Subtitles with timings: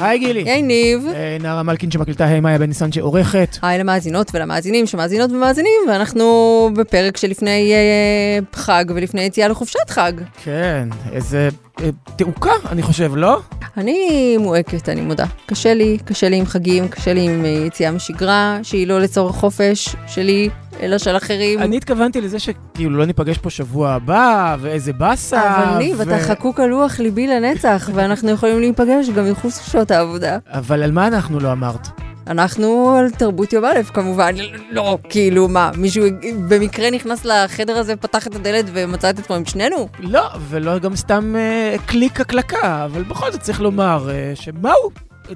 [0.00, 0.42] היי גילי.
[0.50, 1.06] היי ניב.
[1.14, 3.56] אה, נערה מלכין שמקליטה, היי מאיה בן ניסן שעורכת.
[3.62, 10.12] היי למאזינות ולמאזינים שמאזינות ומאזינים, ואנחנו בפרק שלפני אה, חג ולפני יציאה לחופשת חג.
[10.44, 11.48] כן, איזה
[11.80, 13.40] אה, תעוקה, אני חושב, לא?
[13.76, 15.24] אני מועקת, אני מודה.
[15.46, 19.36] קשה לי, קשה לי עם חגים, קשה לי עם אה, יציאה משגרה, שהיא לא לצורך
[19.36, 20.48] חופש שלי,
[20.80, 21.58] אלא של אחרים.
[21.62, 25.56] אני התכוונתי לזה שכאילו לא ניפגש פה שבוע הבא, ואיזה באסה.
[25.56, 29.90] אבל ניב, ו- אתה חקוק על לוח ליבי לנצח, ואנחנו יכולים להיפגש גם מחוץ לשעות
[29.90, 30.38] העבודה.
[30.46, 31.88] אבל על מה אנחנו לא אמרת?
[32.26, 34.34] אנחנו על תרבות יום א', כמובן.
[34.70, 36.04] לא, כאילו, מה, מישהו
[36.48, 39.88] במקרה נכנס לחדר הזה, פתח את הדלת ומצא את עצמו עם שנינו?
[40.00, 44.90] לא, ולא גם סתם אה, קליק הקלקה, אבל בכל זאת צריך לומר אה, שמהו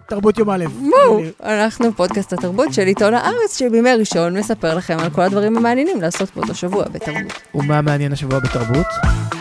[0.06, 0.64] תרבות יום א'.
[0.80, 1.30] גילי.
[1.44, 6.28] אנחנו פודקאסט התרבות של עיתון הארץ, שבימי ראשון מספר לכם על כל הדברים המעניינים לעשות
[6.36, 7.32] באותו שבוע בתרבות.
[7.54, 8.86] ומה מעניין השבוע בתרבות?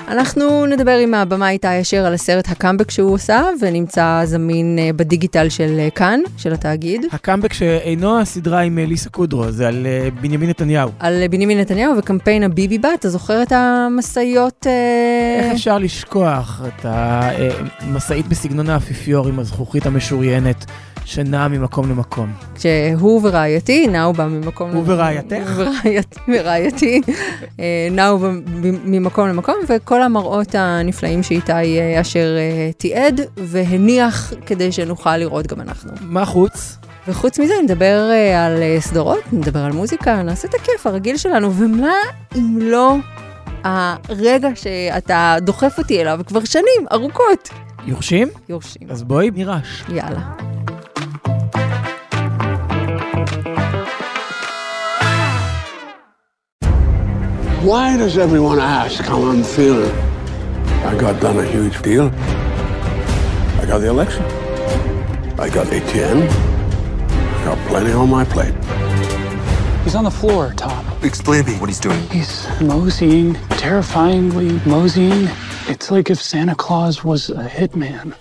[0.09, 5.49] אנחנו נדבר עם הבמאי איתי אשר על הסרט הקאמבק שהוא עושה, ונמצא זמין אה, בדיגיטל
[5.49, 7.05] של אה, כאן, של התאגיד.
[7.11, 9.87] הקאמבק שאינו הסדרה עם אה, ליסה קודרו, זה על
[10.21, 10.89] בנימין נתניהו.
[10.99, 14.67] על בנימין נתניהו וקמפיין הביבי בת, אתה זוכר את המשאיות...
[15.39, 20.38] איך אפשר לשכוח את המשאית בסגנון האפיפיור עם הזכוכית המשוריינת
[21.05, 22.31] שנעה ממקום למקום?
[22.55, 24.71] כשהוא ורעייתי נעו בה ממקום...
[24.71, 25.57] הוא ורעייתך?
[25.57, 27.01] הוא ורעייתי- ורעייתי
[27.59, 28.19] אה, נעו
[28.85, 35.61] ממקום למקום, וכל המראות הנפלאים שאיתי אה, אשר אה, תיעד והניח כדי שנוכל לראות גם
[35.61, 35.91] אנחנו.
[36.01, 36.77] מה חוץ?
[37.07, 41.93] וחוץ מזה נדבר על סדרות, נדבר על מוזיקה, נעשה את הכיף הרגיל שלנו, ומה
[42.35, 42.95] אם לא
[43.63, 47.49] הרגע שאתה דוחף אותי אליו כבר שנים ארוכות?
[47.86, 48.28] יורשים?
[48.48, 48.90] יורשים.
[48.90, 49.84] אז בואי נירש.
[49.88, 50.20] יאללה.
[57.64, 59.94] Why does everyone ask how I'm feeling?
[60.90, 62.06] I got done a huge deal.
[63.62, 64.22] I got the election.
[65.44, 66.18] I got ATM.
[67.38, 68.54] I got plenty on my plate.
[69.84, 70.84] He's on the floor, Tom.
[71.02, 72.00] Explain to me what he's doing.
[72.10, 75.28] He's moseying, terrifyingly moseying.
[75.69, 78.13] It's like if Santa Claus was a hitman.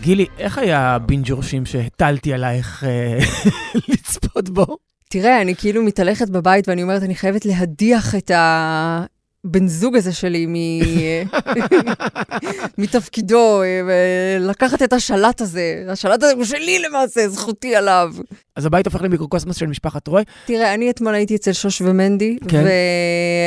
[0.00, 3.18] גילי, איך היה בינג' יורשים שהטלתי עלייך אה,
[3.88, 4.76] לצפות בו?
[5.10, 10.46] תראה, אני כאילו מתהלכת בבית ואני אומרת, אני חייבת להדיח את הבן זוג הזה שלי
[10.46, 10.54] מ...
[12.78, 15.84] מתפקידו, אה, ולקחת את השלט הזה.
[15.88, 18.14] השלט הזה הוא שלי למעשה, זכותי עליו.
[18.56, 20.22] אז הבית הופך למיקרוקוסמוס של משפחת רוי.
[20.46, 22.64] תראה, אני אתמול הייתי אצל שוש ומנדי, כן.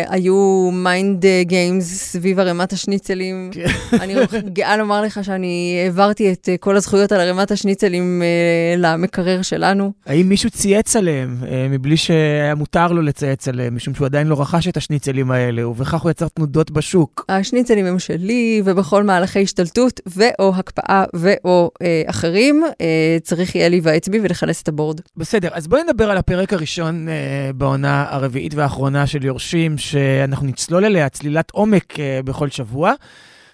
[0.10, 3.50] והיו mind games סביב ערימת השניצלים.
[3.54, 3.68] כן.
[4.02, 4.16] אני
[4.54, 9.92] גאה לומר לך שאני העברתי את אה, כל הזכויות על ערימת השניצלים אה, למקרר שלנו.
[10.06, 14.42] האם מישהו צייץ עליהם אה, מבלי שהיה מותר לו לצייץ עליהם, משום שהוא עדיין לא
[14.42, 17.26] רכש את השניצלים האלה, ובכך הוא יצר תנודות בשוק?
[17.30, 24.08] השניצלים הם שלי, ובכל מהלכי השתלטות ו/או הקפאה ו/או אה, אחרים, אה, צריך יהיה להיוועץ
[24.08, 24.99] בי ולכנס את הבורד.
[25.18, 30.86] בסדר, אז בואי נדבר על הפרק הראשון אה, בעונה הרביעית והאחרונה של יורשים, שאנחנו נצלול
[30.86, 32.94] אליה צלילת עומק אה, בכל שבוע.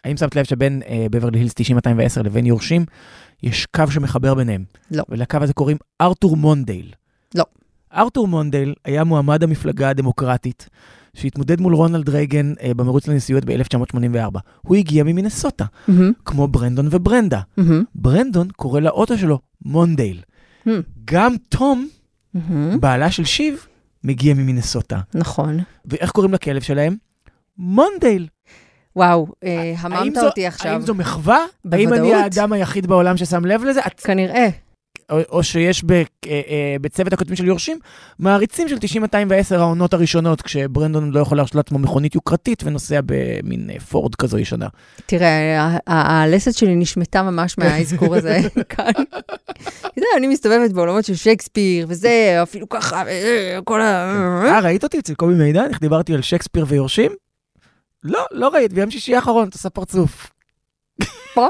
[0.03, 1.53] האם שמת לב שבין אה, בברלי הילס
[2.19, 2.85] 90-210 לבין יורשים,
[3.43, 4.63] יש קו שמחבר ביניהם?
[4.91, 5.03] לא.
[5.09, 6.91] ולקו הזה קוראים ארתור מונדייל.
[7.35, 7.43] לא.
[7.95, 10.69] ארתור מונדייל היה מועמד המפלגה הדמוקרטית,
[11.13, 14.39] שהתמודד מול רונלד רייגן אה, במרוץ לנשיאות ב-1984.
[14.61, 17.39] הוא הגיע ממינסוטה, מהמם, כמו ברנדון וברנדה.
[17.57, 20.21] מהמם, ברנדון קורא לאוטו שלו מונדייל.
[20.65, 21.87] מהמם, גם תום,
[22.33, 22.81] מהמם.
[22.81, 23.67] בעלה של שיב,
[24.03, 24.99] מגיע ממינסוטה.
[25.13, 25.59] נכון.
[25.85, 26.95] ואיך קוראים לכלב שלהם?
[27.57, 28.27] מונדייל.
[28.95, 30.71] וואו, אה, הממת אותי עכשיו.
[30.71, 31.37] האם זו מחווה?
[31.71, 32.23] האם אני בוודאות.
[32.23, 33.81] האדם היחיד בעולם ששם לב לזה?
[34.03, 34.47] כנראה.
[35.09, 37.79] או, או שיש ב, אה, אה, בצוות הכותבים של יורשים
[38.19, 43.79] מעריצים של 90-210 העונות הראשונות, כשברנדון לא יכול להרשות לעצמו מכונית יוקרתית ונוסע במין אה,
[43.79, 44.67] פורד כזו ישנה.
[45.05, 48.39] תראה, הלסת שלי נשמטה ממש מהאזכור הזה
[48.69, 48.91] כאן.
[49.79, 53.03] אתה יודע, אני מסתובבת בעולמות של שייקספיר וזה, אפילו ככה,
[53.63, 54.11] כל ה...
[54.45, 55.69] אה, ראית אותי אצל קובי מידן?
[55.69, 57.11] איך דיברתי על שייקספיר ויורשים?
[58.03, 60.31] לא, לא ראית, ביום שישי האחרון, את עושה פרצוף.
[61.33, 61.47] פה?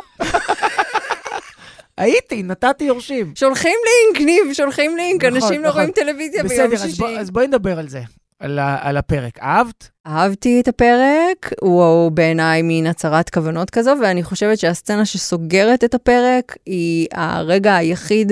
[1.97, 3.33] הייתי, נתתי יורשים.
[3.35, 5.81] שולחים לינק, ניב, שולחים לינק, נכון, אנשים לא נכון.
[5.81, 6.97] רואים טלוויזיה ביום בסדר, אז, שישי.
[6.97, 8.01] בוא, אז בואי נדבר על זה,
[8.39, 9.39] על, ה, על הפרק.
[9.39, 9.89] אהבת?
[10.07, 16.57] אהבתי את הפרק, הוא, בעיניי מין הצהרת כוונות כזו, ואני חושבת שהסצנה שסוגרת את הפרק
[16.65, 18.31] היא הרגע היחיד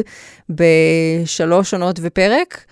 [0.50, 2.66] בשלוש עונות ופרק,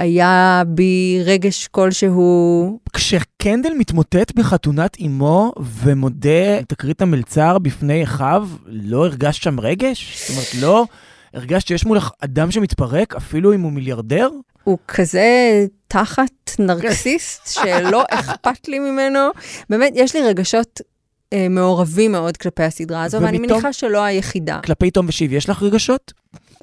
[0.00, 5.52] שהיה בי רגש כלשהו, כשקנדל מתמוטט בחתונת אמו
[5.82, 10.18] ומודה תקרית המלצר בפני אחיו, לא הרגשת שם רגש?
[10.20, 10.86] זאת אומרת, לא
[11.34, 14.30] הרגשת שיש מולך אדם שמתפרק, אפילו אם הוא מיליארדר?
[14.64, 15.26] הוא כזה
[15.88, 19.18] תחת נרקסיסט שלא אכפת לי ממנו.
[19.70, 20.80] באמת, יש לי רגשות
[21.32, 24.60] אה, מעורבים מאוד כלפי הסדרה הזו, ואני ומתום- מניחה שלא היחידה.
[24.64, 26.12] כלפי תום ושיב, יש לך רגשות?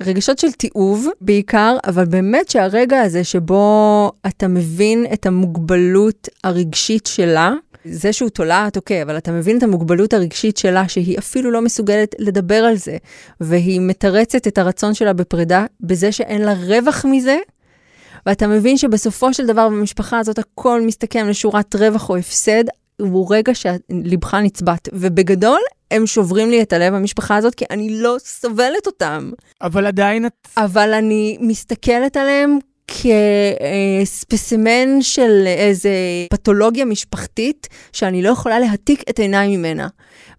[0.02, 7.54] רגשות של תיעוב בעיקר, אבל באמת שהרגע הזה שבו אתה מבין את המוגבלות הרגשית שלה,
[7.86, 12.16] זה שהוא תולעת, אוקיי, אבל אתה מבין את המוגבלות הרגשית שלה, שהיא אפילו לא מסוגלת
[12.20, 12.98] לדבר על זה,
[13.42, 17.38] והיא מתרצת את הרצון שלה בפרידה בזה שאין לה רווח מזה,
[18.26, 22.64] ואתה מבין שבסופו של דבר במשפחה הזאת הכל מסתכם לשורת רווח או הפסד,
[23.02, 24.90] הוא רגע שלבך נצבט.
[24.94, 25.60] ובגדול,
[25.92, 29.32] הם שוברים לי את הלב, המשפחה הזאת, כי אני לא סובלת אותם.
[29.62, 30.48] אבל עדיין את...
[30.58, 32.58] אבל אני מסתכלת עליהם
[34.04, 35.92] כספסימן של איזה
[36.30, 39.88] פתולוגיה משפחתית, שאני לא יכולה להעתיק את עיניי ממנה,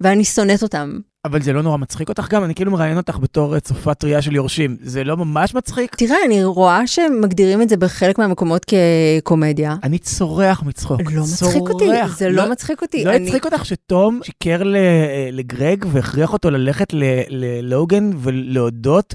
[0.00, 0.98] ואני שונאת אותם.
[1.24, 2.44] אבל זה לא נורא מצחיק אותך גם?
[2.44, 4.76] אני כאילו מראיין אותך בתור אה, צופה טריה של יורשים.
[4.80, 5.94] זה לא ממש מצחיק?
[5.94, 9.76] תראה, אני רואה שמגדירים את זה בחלק מהמקומות כקומדיה.
[9.82, 11.00] אני צורח מצחוק.
[11.12, 11.84] לא מצחיק אותי.
[12.16, 13.04] זה לא מצחיק אותי.
[13.04, 16.94] לא הצחיק אותך שתום שיקר אה, לגרג והכריח אותו ללכת
[17.28, 19.14] ללוגן ולהודות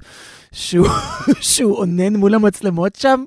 [0.52, 0.88] שהוא
[1.80, 3.24] אונן מול המצלמות שם?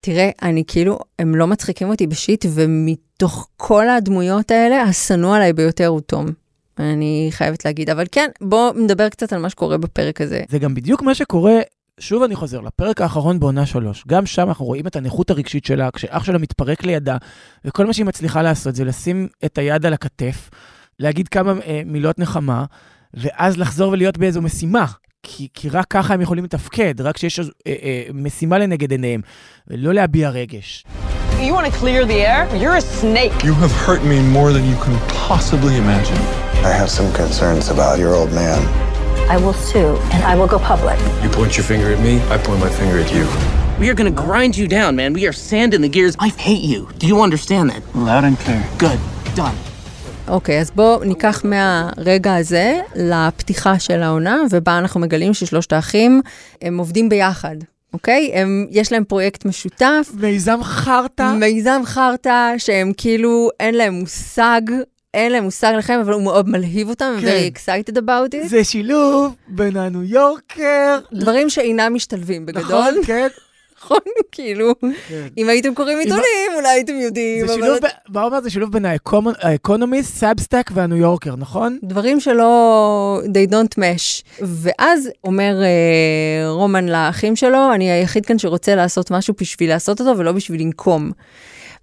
[0.00, 5.86] תראה, אני כאילו, הם לא מצחיקים אותי בשיט, ומתוך כל הדמויות האלה, השנוא עליי ביותר
[5.86, 6.26] הוא תום.
[6.80, 7.90] אני חייבת להגיד.
[7.90, 10.42] אבל כן, בואו נדבר קצת על מה שקורה בפרק הזה.
[10.48, 11.60] זה גם בדיוק מה שקורה,
[12.00, 14.04] שוב אני חוזר, לפרק האחרון בעונה שלוש.
[14.08, 17.16] גם שם אנחנו רואים את הנכות הרגשית שלה, כשאח שלה מתפרק לידה,
[17.64, 20.50] וכל מה שהיא מצליחה לעשות זה לשים את היד על הכתף,
[20.98, 22.64] להגיד כמה אה, מילות נחמה,
[23.14, 24.86] ואז לחזור ולהיות באיזו משימה.
[25.22, 29.20] כי, כי רק ככה הם יכולים לתפקד, רק כשיש אה, אה, משימה לנגד עיניהם,
[29.68, 30.84] ולא להביע רגש.
[31.40, 32.46] You want to clear the air?
[32.62, 33.44] You're a snake.
[33.44, 34.94] You have hurt me more than you can
[35.28, 36.49] possibly imagine.
[36.62, 38.60] I have some concerns about your old man.
[39.34, 40.98] I will sue and I will go public.
[41.22, 43.24] You point your finger at me, I point my finger at you.
[43.80, 45.14] We are gonna grind you down, man.
[45.14, 46.14] We are sand in the gears.
[46.18, 46.80] I hate you.
[46.98, 47.82] Do you understand that?
[47.94, 48.62] Loud and clear.
[48.78, 48.98] Good.
[49.34, 49.56] Done.
[50.28, 56.20] אוקיי, אז בואו ניקח מהרגע הזה לפתיחה של העונה, ובה אנחנו מגלים ששלושת האחים,
[56.62, 57.56] הם עובדים ביחד,
[57.92, 58.30] אוקיי?
[58.34, 61.32] הם, יש להם פרויקט משותף, מיזם חרטא.
[61.32, 64.60] מיזם חרטא, שהם כאילו, אין להם מושג,
[65.14, 67.26] אין להם מושג לכם, אבל הוא מאוד מלהיב אותם, כן.
[67.26, 68.46] very excited about it.
[68.46, 70.98] זה שילוב בין הניו יורקר.
[71.12, 72.62] דברים שאינם משתלבים בגדול.
[72.62, 73.28] נכון, כן.
[73.84, 73.98] נכון,
[74.32, 74.74] כאילו,
[75.38, 77.78] אם הייתם קוראים עיתונים, אולי הייתם יודעים, זה אבל שילוב,
[78.08, 78.40] מה אומר?
[78.40, 78.84] זה שילוב בין
[79.42, 81.78] האקונומיסט, סאבסטאק והניו יורקר, נכון?
[81.84, 84.42] דברים שלא, they don't mesh.
[84.42, 90.18] ואז אומר אה, רומן לאחים שלו, אני היחיד כאן שרוצה לעשות משהו בשביל לעשות אותו
[90.18, 91.10] ולא בשביל לנקום.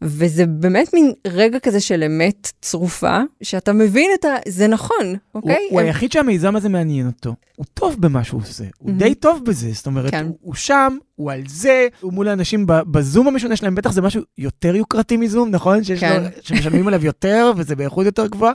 [0.02, 4.30] וזה באמת מין רגע כזה של אמת צרופה, שאתה מבין את ה...
[4.48, 5.68] זה נכון, הוא, אוקיי?
[5.72, 7.34] הוא הם- היחיד שהמיזם הזה מעניין אותו.
[7.56, 9.00] הוא טוב במה שהוא עושה, הוא Mhm.
[9.00, 9.70] די טוב בזה.
[9.74, 10.26] זאת אומרת, כן.
[10.26, 14.22] הוא, הוא שם, הוא על זה, הוא מול האנשים בזום המשונה שלהם, בטח זה משהו
[14.38, 15.84] יותר יוקרתי מזום, נכון?
[15.84, 16.24] שיש כן.
[16.24, 18.54] לו, שמשלמים עליו יותר, וזה באיכות יותר גבוהה.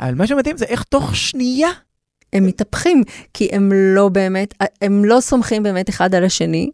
[0.00, 1.68] אבל מה שמדהים זה איך תוך שנייה,
[2.32, 3.02] הם מתהפכים,
[3.34, 6.70] כי הם לא באמת, הם לא סומכים באמת אחד על השני,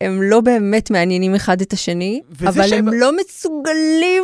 [0.00, 4.22] הם לא באמת מעניינים אחד את השני, אבל שהם- הם לא מסוגלים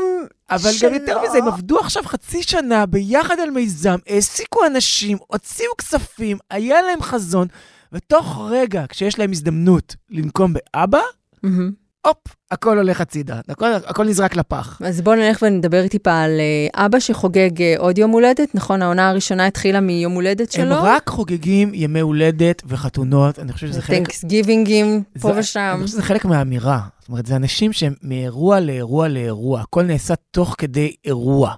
[0.50, 0.88] אבל שלא.
[0.88, 6.38] גם יותר מזה, הם עבדו עכשיו חצי שנה ביחד על מיזם, העסיקו אנשים, הוציאו כספים,
[6.50, 7.46] היה להם חזון,
[7.93, 11.00] ותוך רגע, כשיש להם הזדמנות לנקום באבא,
[11.43, 11.81] מהמם.
[12.06, 12.16] הופ,
[12.50, 14.81] הכל הולך הצידה, הכל, הכל נזרק לפח.
[14.84, 16.31] אז בואו נלך ונדבר טיפה על
[16.75, 18.82] אה, אבא שחוגג אה, עוד יום הולדת, נכון?
[18.82, 20.76] העונה הראשונה התחילה מיום הולדת הם שלו.
[20.82, 23.97] רק חוגגים ימי הולדת וחתונות, אני חושב שזה חלק...
[23.99, 25.61] טנקס גיבינגים פה זה- ושם.
[25.75, 26.80] אני חושב שזה חלק מהאמירה.
[27.00, 31.54] זאת אומרת, זה אנשים שהם מאירוע לאירוע לאירוע, הכל נעשה תוך כדי אירוע.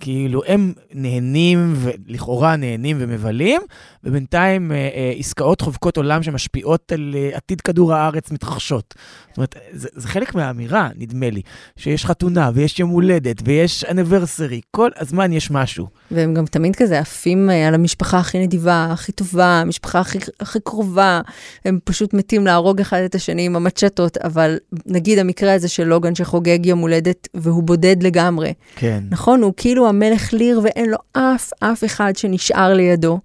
[0.00, 3.60] כאילו, הם נהנים, ולכאורה נהנים ומבלים,
[4.04, 8.94] ובינתיים אה, אה, עסקאות חובקות עולם שמשפיעות על אה, עתיד כדור הארץ מתרחשות.
[9.38, 11.42] אומרת, זה, זה חלק מהאמירה, נדמה לי,
[11.76, 15.86] שיש חתונה, ויש יום הולדת, ויש אניברסרי, כל הזמן יש משהו.
[16.10, 20.58] והם גם תמיד כזה עפים אה, על המשפחה הכי נדיבה, הכי טובה, המשפחה הכי, הכי
[20.64, 21.20] קרובה.
[21.64, 26.14] הם פשוט מתים להרוג אחד את השני עם המצ'טות, אבל נגיד המקרה הזה של לוגן
[26.14, 28.52] שחוגג יום הולדת והוא בודד לגמרי.
[28.76, 29.04] כן.
[29.10, 33.18] נכון, הוא כאילו המלך ליר ואין לו אף, אף אחד שנשאר לידו,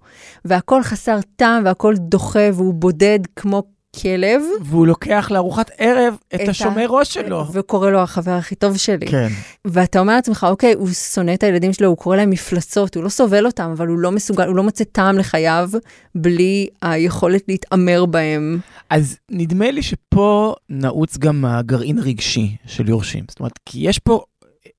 [0.44, 3.62] והכל חסר טעם והכל דוחה והוא בודד כמו
[4.02, 4.42] כלב.
[4.62, 7.44] והוא לוקח לארוחת ערב את, את השומר ראש שלו.
[7.52, 9.06] וקורא לו החבר הכי טוב שלי.
[9.06, 9.28] כן.
[9.64, 13.08] ואתה אומר לעצמך, אוקיי, הוא שונא את הילדים שלו, הוא קורא להם מפלצות, הוא לא
[13.08, 15.70] סובל אותם, אבל הוא לא מסוגל, הוא לא מוצא טעם לחייו
[16.14, 18.58] בלי היכולת להתעמר בהם.
[18.90, 23.24] אז נדמה לי שפה נעוץ גם הגרעין הרגשי של יורשים.
[23.28, 24.24] זאת אומרת, כי יש פה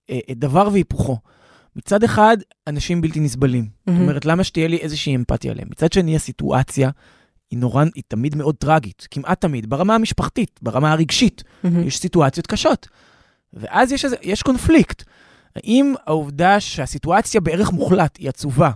[0.10, 1.18] אה, אה, דבר והיפוכו.
[1.76, 3.68] מצד אחד, אנשים בלתי נסבלים.
[3.88, 5.68] זאת אומרת, למה שתהיה לי איזושהי אמפתיה עליהם?
[5.72, 6.90] מצד שני, הסיטואציה
[7.52, 11.44] היא נורא, היא תמיד מאוד טרגית, כמעט תמיד, ברמה המשפחתית, ברמה הרגשית.
[11.86, 12.88] יש סיטואציות קשות.
[13.54, 15.04] ואז יש, איזה, יש קונפליקט.
[15.56, 18.72] האם העובדה שהסיטואציה בערך מוחלט היא עצובה,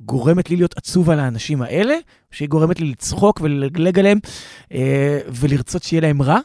[0.00, 1.94] גורמת לי להיות עצוב על האנשים האלה,
[2.30, 4.18] שהיא גורמת לי לצחוק וללגלג עליהם
[4.72, 6.38] אה, ולרצות שיהיה להם רע?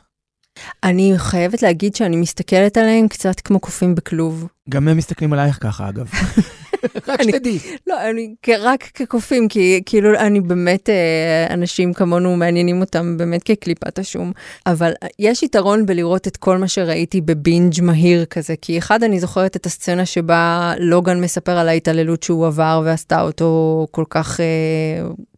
[0.84, 4.48] אני חייבת להגיד שאני מסתכלת עליהם קצת כמו קופים בכלוב.
[4.70, 6.10] גם הם מסתכלים עלייך ככה, אגב.
[7.08, 7.60] רק שתדעי.
[7.88, 14.00] לא, אני רק כקופים, כי כאילו אני באמת, אה, אנשים כמונו מעניינים אותם באמת כקליפת
[14.00, 14.32] השום.
[14.66, 19.56] אבל יש יתרון בלראות את כל מה שראיתי בבינג' מהיר כזה, כי אחד, אני זוכרת
[19.56, 24.46] את הסצנה שבה לוגן מספר על ההתעללות שהוא עבר ועשתה אותו כל כך, אה,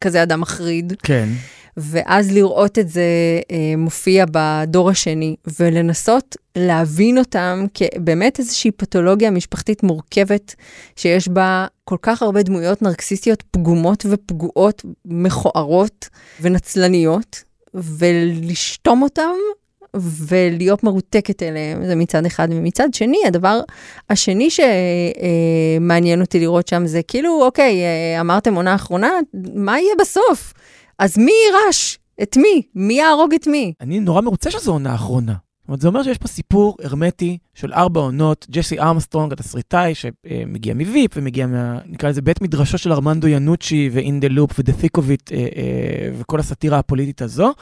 [0.02, 0.94] כזה אדם מחריד.
[1.04, 1.30] כן.
[1.78, 3.02] ואז לראות את זה
[3.52, 10.56] אה, מופיע בדור השני, ולנסות להבין אותם כבאמת איזושהי פתולוגיה משפחתית מורכבת,
[10.96, 16.10] שיש בה כל כך הרבה דמויות נרקסיסטיות פגומות ופגועות, מכוערות
[16.42, 19.36] ונצלניות, ולשתום אותם
[19.96, 22.48] ולהיות מרותקת אליהם, זה מצד אחד.
[22.52, 23.62] ומצד שני, הדבר
[24.10, 29.12] השני שמעניין אותי לראות שם זה כאילו, אוקיי, אה, אמרתם עונה אחרונה,
[29.56, 30.54] מה יהיה בסוף?
[31.02, 32.00] אז מי יירש?
[32.24, 32.62] את מי?
[32.76, 33.74] מי יהרוג את מי?
[33.82, 35.34] אני נורא מרוצה שזו עונה אחרונה.
[35.34, 40.74] זאת אומרת, זה אומר שיש פה סיפור הרמטי של ארבע עונות, ג'סי ארמסטרונג, התסריטאי, שמגיע
[40.74, 41.80] מוויפ ומגיע מה...
[41.86, 43.90] נקרא לזה בית מדרשו של ארמנדו ינוצ'י
[44.98, 47.54] of It אה, אה, וכל הסאטירה הפוליטית הזו.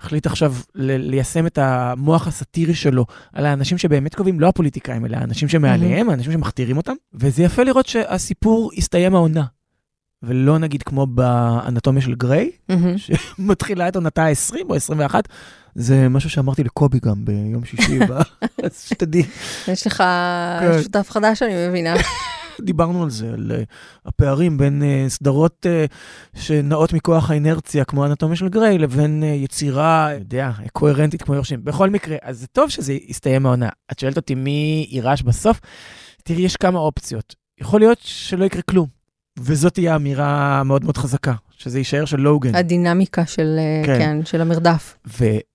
[0.00, 5.16] החליט עכשיו ל- ליישם את המוח הסאטירי שלו על האנשים שבאמת קובעים, לא הפוליטיקאים, אלא
[5.16, 6.94] האנשים שמעליהם, האנשים שמכתירים אותם.
[7.14, 9.44] וזה יפה לראות שהסיפור הסתיים העונה.
[10.22, 12.94] ולא נגיד כמו באנטומיה של גריי, מהמם.
[12.98, 15.28] שמתחילה את עונתה ה-20 או 21,
[15.74, 17.98] זה משהו שאמרתי לקובי גם ביום שישי,
[18.64, 19.22] אז שתדעי,
[19.68, 19.96] יש לך
[20.60, 20.82] כן.
[20.82, 21.94] שותף חדש, אני מבינה.
[22.60, 23.62] דיברנו על זה, על אה,
[24.06, 25.84] הפערים בין אה, סדרות אה,
[26.34, 31.64] שנעות מכוח האינרציה, כמו האנטומיה של גריי, לבין יצירה, אני יודע, קוהרנטית כמו יורשים.
[31.64, 33.68] בכל מקרה, אז זה טוב שזה יסתיים העונה.
[33.92, 35.60] את שואלת אותי מי יירש בסוף?
[36.24, 37.34] תראי, יש כמה אופציות.
[37.60, 38.86] יכול להיות שלא יקרה כלום,
[39.38, 42.54] וזאת תהיה אמירה מאוד מאוד חזקה, שזה יישאר של לוגן.
[42.54, 43.98] הדינמיקה של, אה, כן.
[43.98, 44.96] כן, של המרדף.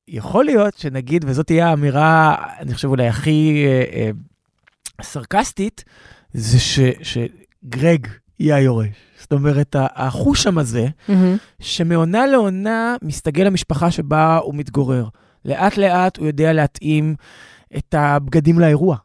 [0.09, 4.09] ויכול להיות שנגיד, וזאת תהיה האמירה, אני חושב אולי הכי אה, אה,
[5.01, 5.83] סרקסטית,
[6.33, 8.07] זה ש, שגרג
[8.39, 8.88] יהיה היורש.
[9.21, 11.38] זאת אומרת, ה- החושם הזה, מהמם.
[11.59, 15.05] שמעונה לעונה מסתגל למשפחה שבה הוא מתגורר.
[15.45, 17.15] לאט לאט הוא יודע להתאים
[17.77, 18.97] את הבגדים לאירוע.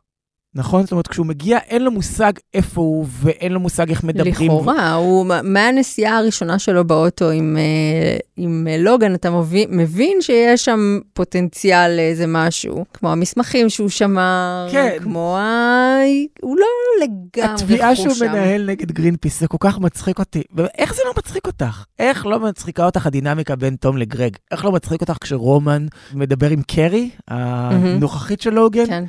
[0.57, 0.83] נכון?
[0.83, 4.33] זאת אומרת, כשהוא מגיע, אין לו מושג איפה הוא, ואין לו מושג איך מדברים.
[4.33, 10.65] לכאורה, הוא, מהנסיעה הראשונה שלו באוטו עם, אה, עם אה, לוגן, אתה מבין, מבין שיש
[10.65, 14.97] שם פוטנציאל לאיזה משהו, כמו המסמכים שהוא שמר, כן.
[15.03, 15.97] כמו ה...
[16.43, 16.67] הוא לא
[17.03, 18.33] לגמרי התביעה שהוא חושם.
[18.33, 20.43] מנהל נגד גרינפיס, זה כל כך מצחיק אותי.
[20.79, 21.85] איך זה לא מצחיק אותך?
[21.99, 24.37] איך לא מצחיקה אותך הדינמיקה בין תום לגרג?
[24.51, 29.05] איך לא מצחיק אותך כשרומן מדבר עם קרי, הנוכחית של לוגן, כן.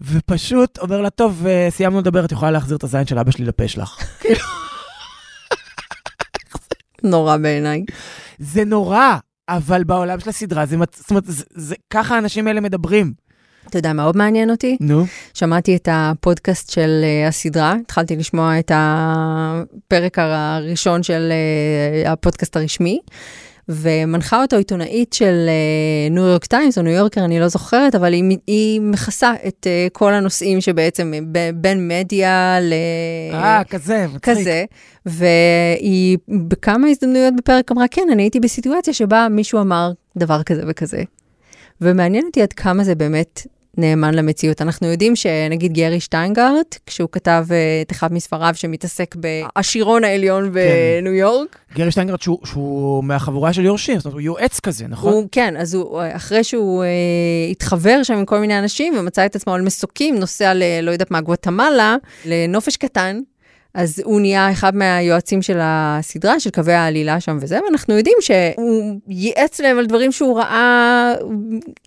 [0.00, 3.44] ופשוט אומר לה, טוב, אה, סיימנו לדבר, את יכולה להחזיר את הזין של אבא שלי
[3.44, 3.98] לפה שלך.
[7.02, 7.84] נורא בעיניי.
[8.38, 9.16] זה נורא,
[9.48, 13.12] אבל בעולם של הסדרה, זה, זאת אומרת, זה, זה, ככה האנשים האלה מדברים.
[13.66, 14.76] אתה יודע מה עוד מעניין אותי?
[14.80, 21.32] נו, שמעתי את הפודקאסט של uh, הסדרה, התחלתי לשמוע את הפרק הראשון של
[22.04, 23.00] uh, הפודקאסט הרשמי,
[23.68, 25.48] ומנחה אותו עיתונאית של
[26.10, 29.90] ניו יורק טיימס או ניו יורקר, אני לא זוכרת, אבל היא, היא מכסה את uh,
[29.92, 32.72] כל הנושאים שבעצם ב- בין מדיה ל...
[33.32, 34.22] אה, כזה, מצחיק.
[34.38, 34.64] כזה,
[35.06, 41.02] והיא בכמה הזדמנויות בפרק אמרה, כן, אני הייתי בסיטואציה שבה מישהו אמר דבר כזה וכזה.
[41.80, 43.46] ומעניין אותי עד כמה זה באמת
[43.78, 44.62] נאמן למציאות.
[44.62, 51.12] אנחנו יודעים שנגיד גרי שטיינגרט, כשהוא כתב אה, את אחד מספריו שמתעסק בעשירון העליון בניו
[51.12, 55.12] יורק, גרי שטיינגרד שהוא, שהוא מהחבורה של יורשים, זאת אומרת, הוא יועץ כזה, נכון?
[55.12, 56.88] הוא, כן, אז הוא, אחרי שהוא אה,
[57.50, 60.62] התחבר שם עם כל מיני אנשים ומצא את עצמו על מסוקים, נוסע ל...
[60.82, 63.20] לא יודעת מה, גואטמלה, לנופש קטן,
[63.74, 69.00] אז הוא נהיה אחד מהיועצים של הסדרה, של קווי העלילה שם וזה, ואנחנו יודעים שהוא
[69.08, 71.14] ייעץ להם על דברים שהוא ראה,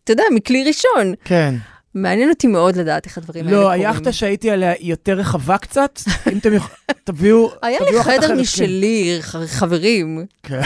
[0.04, 1.14] אתה יודע, מכלי ראשון.
[1.26, 1.56] כן.
[1.96, 3.82] מעניין אותי מאוד לדעת איך הדברים האלה לא, קורים.
[3.82, 6.00] היאכטה שהייתי עליה היא יותר רחבה קצת,
[6.32, 8.40] אם אתם יכולים, תביאו, היה תביאו לי חדר כן.
[8.40, 10.26] משלי, חברים.
[10.44, 10.62] כן.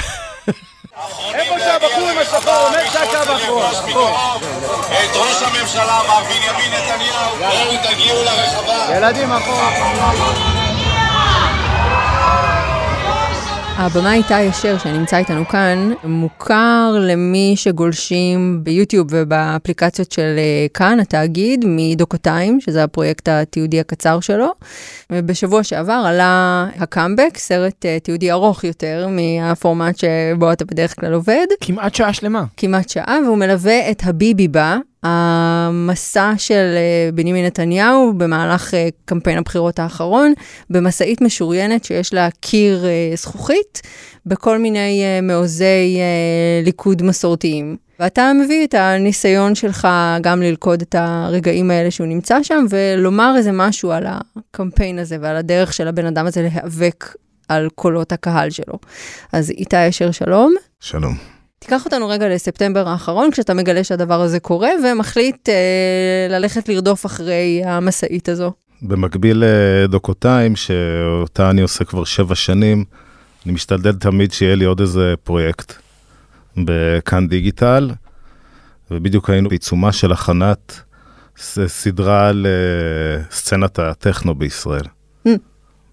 [1.33, 3.65] איפה שהבחור עם השחור עומד, זה הקו האחרון.
[4.87, 8.97] את ראש הממשלה מר בנימין נתניהו, בואו תגיעו לרחבה.
[8.97, 10.54] ילדים אחורה.
[13.77, 21.65] הבמאי איתי אשר, שנמצא איתנו כאן, מוכר למי שגולשים ביוטיוב ובאפליקציות של אה, כאן, התאגיד,
[21.67, 24.51] מדוקותיים, שזה הפרויקט התיעודי הקצר שלו.
[25.11, 31.45] ובשבוע שעבר עלה הקאמבק, סרט אה, תיעודי ארוך יותר מהפורמט שבו אתה בדרך כלל עובד.
[31.61, 32.43] כמעט שעה שלמה.
[32.57, 39.37] כמעט שעה, והוא מלווה את הביבי בה, המסע של אה, בנימין נתניהו במהלך אה, קמפיין
[39.37, 40.33] הבחירות האחרון,
[40.69, 43.81] במשאית משוריינת שיש לה קיר אה, זכוכית,
[44.25, 45.99] בכל מיני מעוזי
[46.63, 47.77] ליכוד מסורתיים.
[47.99, 49.87] ואתה מביא את הניסיון שלך
[50.21, 55.35] גם ללכוד את הרגעים האלה שהוא נמצא שם, ולומר איזה משהו על הקמפיין הזה ועל
[55.35, 57.15] הדרך של הבן אדם הזה להיאבק
[57.47, 58.79] על קולות הקהל שלו.
[59.33, 60.55] אז איתי אשר שלום.
[60.79, 61.34] שלום.
[61.59, 67.61] תיקח אותנו רגע לספטמבר האחרון, כשאתה מגלה שהדבר הזה קורה, ומחליט אה, ללכת לרדוף אחרי
[67.65, 68.51] המשאית הזו.
[68.81, 72.85] במקביל לדוקותיים, שאותה אני עושה כבר שבע שנים,
[73.45, 75.73] אני משתדל תמיד שיהיה לי עוד איזה פרויקט
[76.57, 77.91] בכאן דיגיטל,
[78.91, 80.81] ובדיוק היינו בעיצומה של הכנת
[81.67, 82.47] סדרה על
[83.31, 84.85] סצנת הטכנו בישראל.
[85.27, 85.31] Mm.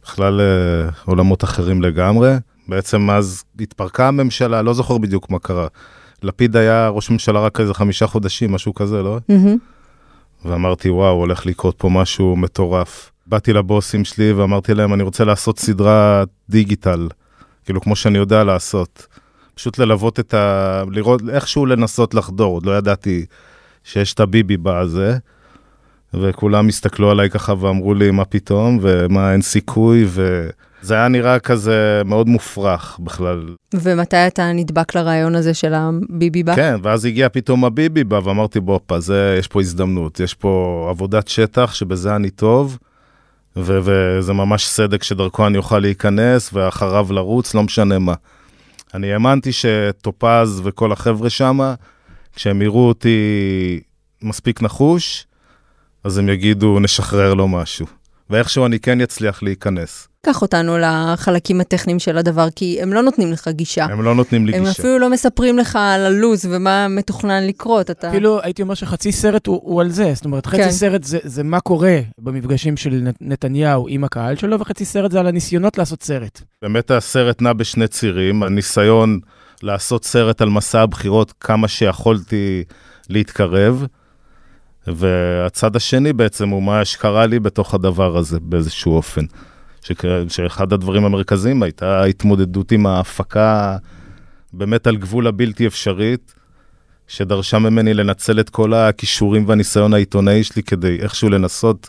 [0.03, 2.37] בכלל אה, עולמות אחרים לגמרי.
[2.69, 5.67] בעצם אז התפרקה הממשלה, לא זוכר בדיוק מה קרה.
[6.23, 9.19] לפיד היה ראש ממשלה רק איזה חמישה חודשים, משהו כזה, לא?
[9.31, 9.59] Mm-hmm.
[10.45, 13.11] ואמרתי, וואו, הולך לקרות פה משהו מטורף.
[13.27, 17.09] באתי לבוסים שלי ואמרתי להם, אני רוצה לעשות סדרה דיגיטל,
[17.65, 19.07] כאילו כמו שאני יודע לעשות.
[19.55, 20.83] פשוט ללוות את ה...
[20.91, 23.27] לראות, איכשהו לנסות לחדור, עוד לא ידעתי
[23.85, 25.17] שיש את הביבי בזה.
[26.15, 30.49] וכולם הסתכלו עליי ככה ואמרו לי, מה פתאום, ומה, אין סיכוי, ו...
[30.83, 33.55] זה היה נראה כזה מאוד מופרך בכלל.
[33.75, 36.57] ומתי אתה נדבק לרעיון הזה של הביבי בא?
[36.57, 41.29] כן, ואז הגיע פתאום הביבי בא, ואמרתי, בופה, זה, יש פה הזדמנות, יש פה עבודת
[41.29, 42.79] שטח שבזה אני טוב,
[43.57, 48.15] ו- וזה ממש סדק שדרכו אני אוכל להיכנס, ואחריו לרוץ, לא משנה מה.
[48.95, 51.75] אני האמנתי שטופז וכל החבר'ה שם,
[52.37, 53.81] כשהם יראו אותי
[54.23, 55.27] מספיק נחוש,
[56.05, 57.87] אז הם יגידו, נשחרר לו משהו.
[58.31, 60.09] ואיכשהו אני כן אצליח להיכנס.
[60.27, 63.85] קח אותנו לחלקים הטכניים של הדבר, כי הם לא נותנים לך גישה.
[63.85, 64.71] הם לא נותנים לי הם גישה.
[64.71, 67.91] הם אפילו לא מספרים לך על הלו"ז ומה מתוכנן לקרות.
[67.91, 68.09] אתה...
[68.09, 70.71] אפילו הייתי אומר שחצי סרט הוא, הוא על זה, זאת אומרת, חצי כן.
[70.71, 75.27] סרט זה, זה מה קורה במפגשים של נתניהו עם הקהל שלו, וחצי סרט זה על
[75.27, 76.41] הניסיונות לעשות סרט.
[76.63, 79.19] באמת הסרט נע בשני צירים, הניסיון
[79.63, 82.65] לעשות סרט על מסע הבחירות כמה שיכולתי
[83.09, 83.87] להתקרב.
[84.87, 89.25] והצד השני בעצם הוא מה שקרה לי בתוך הדבר הזה באיזשהו אופן.
[90.29, 93.77] שאחד הדברים המרכזיים הייתה התמודדות עם ההפקה
[94.53, 96.35] באמת על גבול הבלתי אפשרית,
[97.07, 101.89] שדרשה ממני לנצל את כל הכישורים והניסיון העיתונאי שלי כדי איכשהו לנסות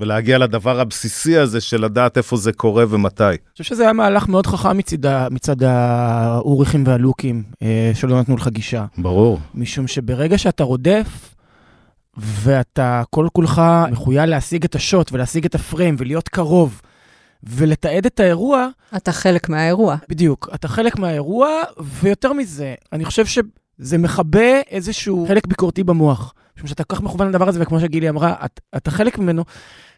[0.00, 3.24] ולהגיע לדבר הבסיסי הזה של לדעת איפה זה קורה ומתי.
[3.24, 8.48] אני חושב שזה היה מהלך מאוד חכם מצד, מצד האוריכים והלוקים, אה, שלא נתנו לך
[8.48, 8.84] גישה.
[8.98, 9.40] ברור.
[9.54, 11.34] משום שברגע שאתה רודף,
[12.16, 16.80] ואתה כל כולך מחויב להשיג את השוט ולהשיג את הפריים ולהיות קרוב
[17.42, 18.68] ולתעד את האירוע.
[18.96, 19.96] אתה חלק מהאירוע.
[20.08, 21.48] בדיוק, אתה חלק מהאירוע,
[21.78, 26.34] ויותר מזה, אני חושב שזה מכבה איזשהו חלק ביקורתי במוח.
[26.56, 29.44] משום שאתה כל כך מכוון לדבר הזה, וכמו שגילי אמרה, את, אתה חלק ממנו,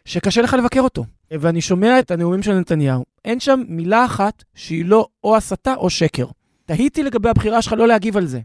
[0.05, 1.05] שקשה לך לבקר אותו.
[1.31, 5.89] ואני שומע את הנאומים של נתניהו, אין שם מילה אחת שהיא לא או הסתה או
[5.89, 6.25] שקר.
[6.65, 8.39] תהיתי לגבי הבחירה שלך לא להגיב על זה.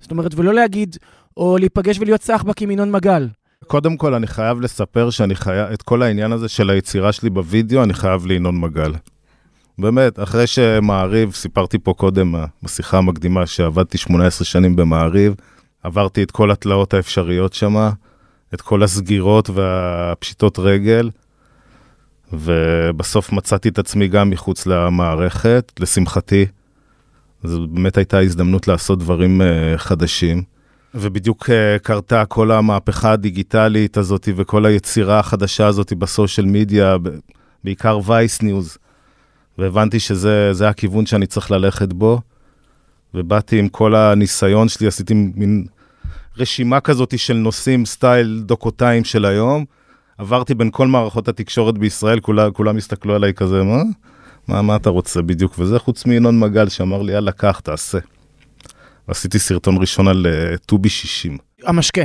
[0.00, 0.96] זאת אומרת, ולא להגיד,
[1.36, 3.28] או להיפגש ולהיות סחבק עם ינון מגל.
[3.66, 7.82] קודם כל, אני חייב לספר שאני חייב, את כל העניין הזה של היצירה שלי בווידאו,
[7.82, 8.92] אני חייב לינון מגל.
[9.78, 15.34] באמת, אחרי שמעריב, סיפרתי פה קודם, בשיחה המקדימה, שעבדתי 18 שנים במעריב,
[15.82, 17.90] עברתי את כל התלאות האפשריות שם,
[18.54, 21.10] את כל הסגירות והפשיטות רגל,
[22.32, 26.46] ובסוף מצאתי את עצמי גם מחוץ למערכת, לשמחתי.
[27.44, 30.59] זו באמת הייתה הזדמנות לעשות דברים uh, חדשים.
[30.94, 36.96] ובדיוק uh, קרתה כל המהפכה הדיגיטלית הזאת וכל היצירה החדשה הזאת בסושיאל מדיה,
[37.64, 38.78] בעיקר וייס ניוז.
[39.58, 42.20] והבנתי שזה הכיוון שאני צריך ללכת בו.
[43.14, 45.64] ובאתי עם כל הניסיון שלי, עשיתי מין
[46.36, 49.64] רשימה כזאת של נושאים סטייל דוקותיים של היום.
[50.18, 53.82] עברתי בין כל מערכות התקשורת בישראל, כולם, כולם הסתכלו עליי כזה, מה?
[54.48, 55.58] מה, מה אתה רוצה בדיוק?
[55.58, 57.98] וזה חוץ מינון מגל שאמר לי, יאללה, קח, תעשה.
[59.10, 61.38] עשיתי סרטון ראשון על uh, טובי 60.
[61.64, 62.02] המשקה.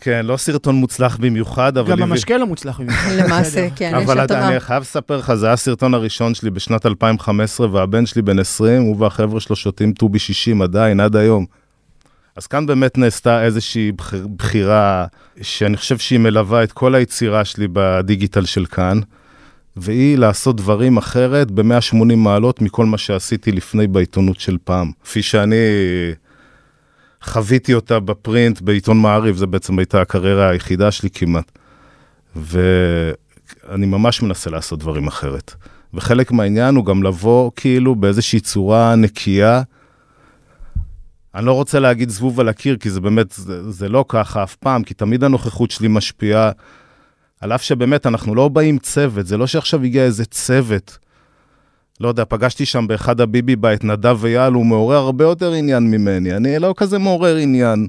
[0.00, 1.90] כן, לא סרטון מוצלח במיוחד, אבל...
[1.90, 3.10] גם המשקה לא מוצלח במיוחד.
[3.24, 7.72] למעשה, כן, יש אבל אני חייב לספר לך, זה היה הסרטון הראשון שלי בשנת 2015,
[7.72, 11.46] והבן שלי בן 20, הוא והחבר'ה שלו שותים טובי 60 עדיין, עד היום.
[12.36, 13.92] אז כאן באמת נעשתה איזושהי
[14.36, 15.06] בחירה,
[15.42, 19.00] שאני חושב שהיא מלווה את כל היצירה שלי בדיגיטל של כאן.
[19.76, 24.90] והיא לעשות דברים אחרת ב-180 מעלות מכל מה שעשיתי לפני בעיתונות של פעם.
[25.04, 25.56] כפי שאני
[27.26, 31.58] חוויתי אותה בפרינט בעיתון מעריב, זה בעצם הייתה הקריירה היחידה שלי כמעט.
[32.36, 35.54] ואני ממש מנסה לעשות דברים אחרת.
[35.94, 39.62] וחלק מהעניין הוא גם לבוא כאילו באיזושהי צורה נקייה.
[41.34, 44.56] אני לא רוצה להגיד זבוב על הקיר, כי זה באמת, זה, זה לא ככה אף
[44.56, 46.50] פעם, כי תמיד הנוכחות שלי משפיעה,
[47.40, 50.98] על אף שבאמת אנחנו לא באים צוות, זה לא שעכשיו הגיע איזה צוות.
[52.00, 56.36] לא יודע, פגשתי שם באחד הביבי בית, נדב אייל, הוא מעורר הרבה יותר עניין ממני,
[56.36, 57.86] אני לא כזה מעורר עניין.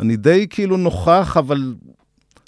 [0.00, 1.74] אני די כאילו נוכח, אבל...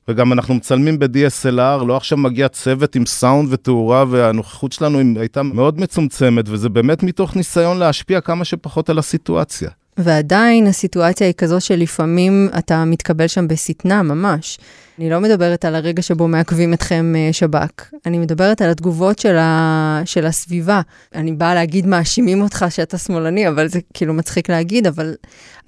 [0.09, 5.81] וגם אנחנו מצלמים ב-DSLR, לא עכשיו מגיע צוות עם סאונד ותאורה, והנוכחות שלנו הייתה מאוד
[5.81, 9.71] מצומצמת, וזה באמת מתוך ניסיון להשפיע כמה שפחות על הסיטואציה.
[9.99, 14.59] ועדיין הסיטואציה היא כזו שלפעמים אתה מתקבל שם בשטנה ממש.
[14.99, 19.37] אני לא מדברת על הרגע שבו מעכבים אתכם אה, שב"כ, אני מדברת על התגובות של,
[19.37, 20.03] ה...
[20.05, 20.81] של הסביבה.
[21.15, 25.15] אני באה להגיד מאשימים אותך שאתה שמאלני, אבל זה כאילו מצחיק להגיד, אבל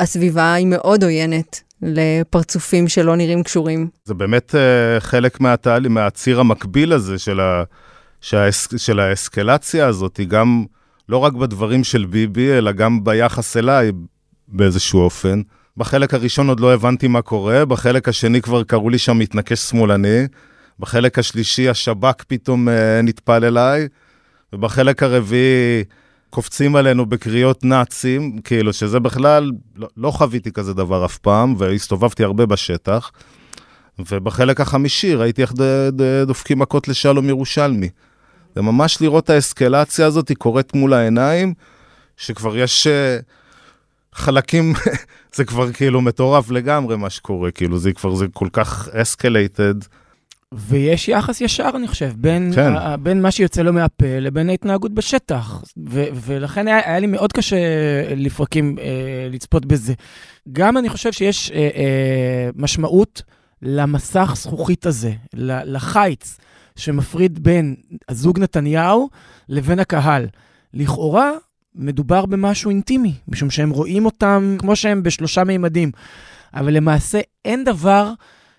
[0.00, 3.88] הסביבה היא מאוד עוינת לפרצופים שלא נראים קשורים.
[4.04, 7.62] זה באמת uh, חלק מהתהליך, מהציר המקביל הזה של, ה...
[8.20, 8.68] שהאס...
[8.76, 10.64] של האסקלציה הזאת, היא גם
[11.08, 13.92] לא רק בדברים של ביבי, אלא גם ביחס אליי
[14.48, 15.42] באיזשהו אופן.
[15.76, 20.24] בחלק הראשון עוד לא הבנתי מה קורה, בחלק השני כבר קראו לי שם מתנקש שמאלני,
[20.78, 22.70] בחלק השלישי השב"כ פתאום uh,
[23.02, 23.88] נטפל אליי,
[24.52, 25.84] ובחלק הרביעי
[26.30, 32.24] קופצים עלינו בקריאות נאצים, כאילו שזה בכלל, לא, לא חוויתי כזה דבר אף פעם, והסתובבתי
[32.24, 33.10] הרבה בשטח.
[34.10, 35.52] ובחלק החמישי ראיתי איך
[36.26, 37.88] דופקים מכות לשלום ירושלמי.
[38.54, 41.54] זה ממש לראות את האסקלציה הזאת, היא קורית מול העיניים,
[42.16, 42.90] שכבר יש uh,
[44.18, 44.72] חלקים,
[45.36, 49.74] זה כבר כאילו מטורף לגמרי מה שקורה, כאילו זה כבר, זה כל כך escalated.
[50.52, 52.72] ויש יחס ישר, אני חושב, בין, כן.
[52.76, 55.62] ה, בין מה שיוצא לו מהפה לבין ההתנהגות בשטח.
[55.88, 57.56] ו, ולכן היה, היה לי מאוד קשה
[58.16, 59.94] לפרקים אה, לצפות בזה.
[60.52, 63.22] גם אני חושב שיש אה, אה, משמעות
[63.62, 65.12] למסך זכוכית הזה,
[65.64, 66.38] לחיץ
[66.76, 67.74] שמפריד בין
[68.08, 69.08] הזוג נתניהו
[69.48, 70.26] לבין הקהל.
[70.74, 71.30] לכאורה,
[71.78, 75.90] מדובר במשהו אינטימי, משום שהם רואים אותם כמו שהם בשלושה מימדים.
[76.54, 78.12] אבל למעשה אין דבר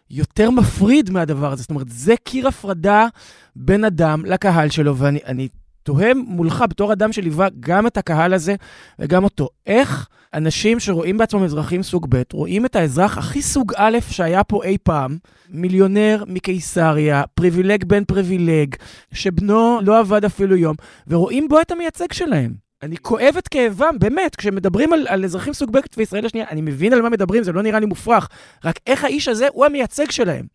[0.09, 1.61] יותר מפריד מהדבר הזה.
[1.61, 3.07] זאת אומרת, זה קיר הפרדה
[3.55, 5.47] בין אדם לקהל שלו, ואני
[5.83, 8.55] תוהה מולך בתור אדם שליווה גם את הקהל הזה
[8.99, 9.49] וגם אותו.
[9.67, 14.63] איך אנשים שרואים בעצמם אזרחים סוג ב', רואים את האזרח הכי סוג א' שהיה פה
[14.63, 15.17] אי פעם,
[15.49, 18.75] מיליונר מקיסריה, פריבילג בן פריבילג,
[19.13, 20.75] שבנו לא עבד אפילו יום,
[21.07, 22.68] ורואים בו את המייצג שלהם.
[22.83, 26.93] אני כואב את כאבם, באמת, כשמדברים על, על אזרחים סוג ב' וישראל השנייה, אני מבין
[26.93, 28.29] על מה מדברים, זה לא נראה לי מופרך,
[28.65, 30.45] רק איך האיש הזה הוא המייצג שלהם.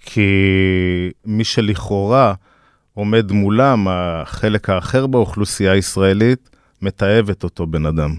[0.00, 0.30] כי
[1.24, 2.34] מי שלכאורה
[2.94, 6.50] עומד מולם, החלק האחר באוכלוסייה הישראלית,
[6.82, 8.14] מתעבת אותו בן אדם.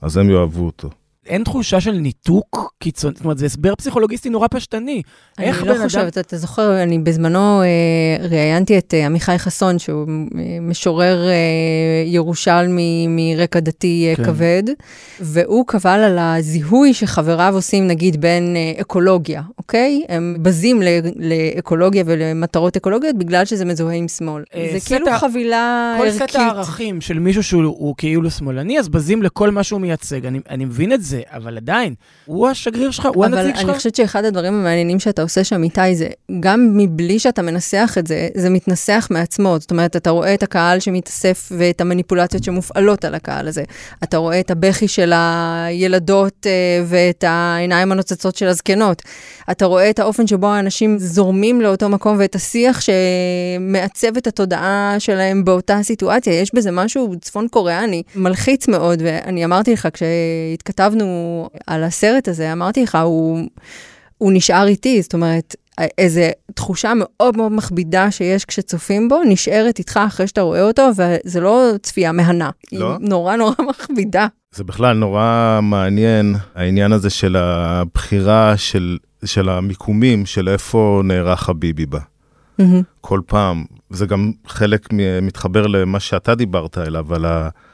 [0.00, 0.90] אז הם יאהבו אותו.
[1.26, 5.02] אין תחושה של ניתוק קיצוני, זאת אומרת, זה הסבר פסיכולוגיסטי נורא פשטני.
[5.38, 10.58] אני לא חושבת, אתה זוכר, אני בזמנו אה, ראיינתי את אה, עמיחי חסון, שהוא אה,
[10.60, 11.32] משורר אה,
[12.06, 14.24] ירושלמי מרקע דתי אה, כן.
[14.24, 14.62] כבד,
[15.20, 20.02] והוא קבל על הזיהוי שחבריו עושים, נגיד, בין אה, אקולוגיה, אוקיי?
[20.08, 20.82] הם בזים
[21.16, 24.42] לאקולוגיה ולמטרות אקולוגיות בגלל שזה מזוהה עם שמאל.
[24.54, 25.18] אה, זה כאילו ה...
[25.18, 26.20] חבילה כל ערכית.
[26.20, 30.26] כל סט הערכים של מישהו שהוא כאילו שמאלני, אז בזים לכל מה שהוא מייצג.
[30.26, 31.11] אני, אני מבין את זה.
[31.12, 31.94] זה, אבל עדיין,
[32.24, 33.60] הוא השגריר שלך, הוא הנציג שלך.
[33.60, 36.08] אבל אני חושבת שאחד הדברים המעניינים שאתה עושה שם, איתי, זה
[36.40, 39.56] גם מבלי שאתה מנסח את זה, זה מתנסח מעצמו.
[39.58, 43.64] זאת אומרת, אתה רואה את הקהל שמתאסף ואת המניפולציות שמופעלות על הקהל הזה.
[44.04, 49.02] אתה רואה את הבכי של הילדות אה, ואת העיניים הנוצצות של הזקנות.
[49.52, 55.44] אתה רואה את האופן שבו האנשים זורמים לאותו מקום ואת השיח שמעצב את התודעה שלהם
[55.44, 56.40] באותה סיטואציה.
[56.40, 62.82] יש בזה משהו צפון קוריאני, מלחיץ מאוד, ואני אמרתי לך, כשהתכתבנו על הסרט הזה, אמרתי
[62.82, 63.38] לך, הוא,
[64.18, 65.56] הוא נשאר איתי, זאת אומרת,
[65.98, 66.20] איזו
[66.54, 71.70] תחושה מאוד מאוד מכבידה שיש כשצופים בו, נשארת איתך אחרי שאתה רואה אותו, וזה לא
[71.82, 72.50] צפייה מהנה.
[72.72, 72.96] לא?
[73.00, 74.26] היא נורא נורא מכבידה.
[74.54, 81.86] זה בכלל נורא מעניין, העניין הזה של הבחירה של, של המיקומים, של איפה נערך הביבי
[81.86, 81.98] בה.
[82.60, 82.64] Mm-hmm.
[83.00, 84.88] כל פעם, זה גם חלק
[85.22, 87.24] מתחבר למה שאתה דיברת אליו, על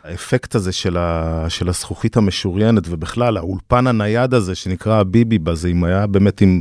[0.05, 5.85] האפקט הזה של, ה, של הזכוכית המשוריינת, ובכלל, האולפן הנייד הזה שנקרא הביבי בזה, אם
[5.85, 6.61] היה באמת עם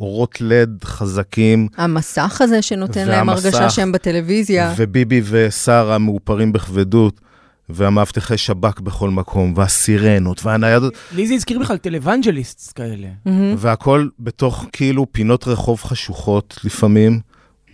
[0.00, 1.68] אורות לד חזקים.
[1.76, 4.74] המסך הזה שנותן להם הרגשה שהם בטלוויזיה.
[4.76, 7.20] וביבי ושרה מאופרים בכבדות.
[7.68, 10.94] והמאבטחי שב"כ בכל מקום, והסירנות, והניידות.
[11.12, 13.08] לי זה הזכיר בכלל טלוונג'ליסט כאלה.
[13.56, 17.20] והכל בתוך כאילו פינות רחוב חשוכות לפעמים,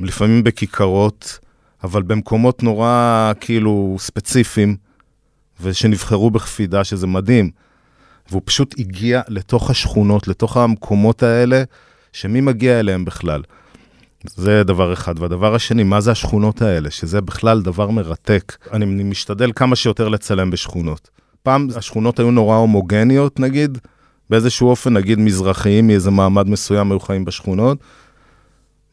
[0.01, 1.39] לפעמים בכיכרות,
[1.85, 4.77] אבל במקומות נורא כאילו ספציפיים,
[5.61, 7.51] ושנבחרו בקפידה, שזה מדהים.
[8.31, 11.63] והוא פשוט הגיע לתוך השכונות, לתוך המקומות האלה,
[12.13, 13.43] שמי מגיע אליהם בכלל.
[14.27, 15.19] זה דבר אחד.
[15.19, 16.91] והדבר השני, מה זה השכונות האלה?
[16.91, 18.57] שזה בכלל דבר מרתק.
[18.73, 21.11] אני משתדל כמה שיותר לצלם בשכונות.
[21.43, 23.79] פעם השכונות היו נורא הומוגניות, נגיד,
[24.31, 27.79] באיזשהו אופן, נגיד מזרחיים מאיזה מעמד מסוים היו חיים בשכונות,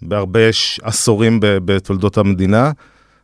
[0.02, 0.40] בהרבה.
[0.82, 1.40] עשורים.
[1.42, 2.72] בתולדות המדינה.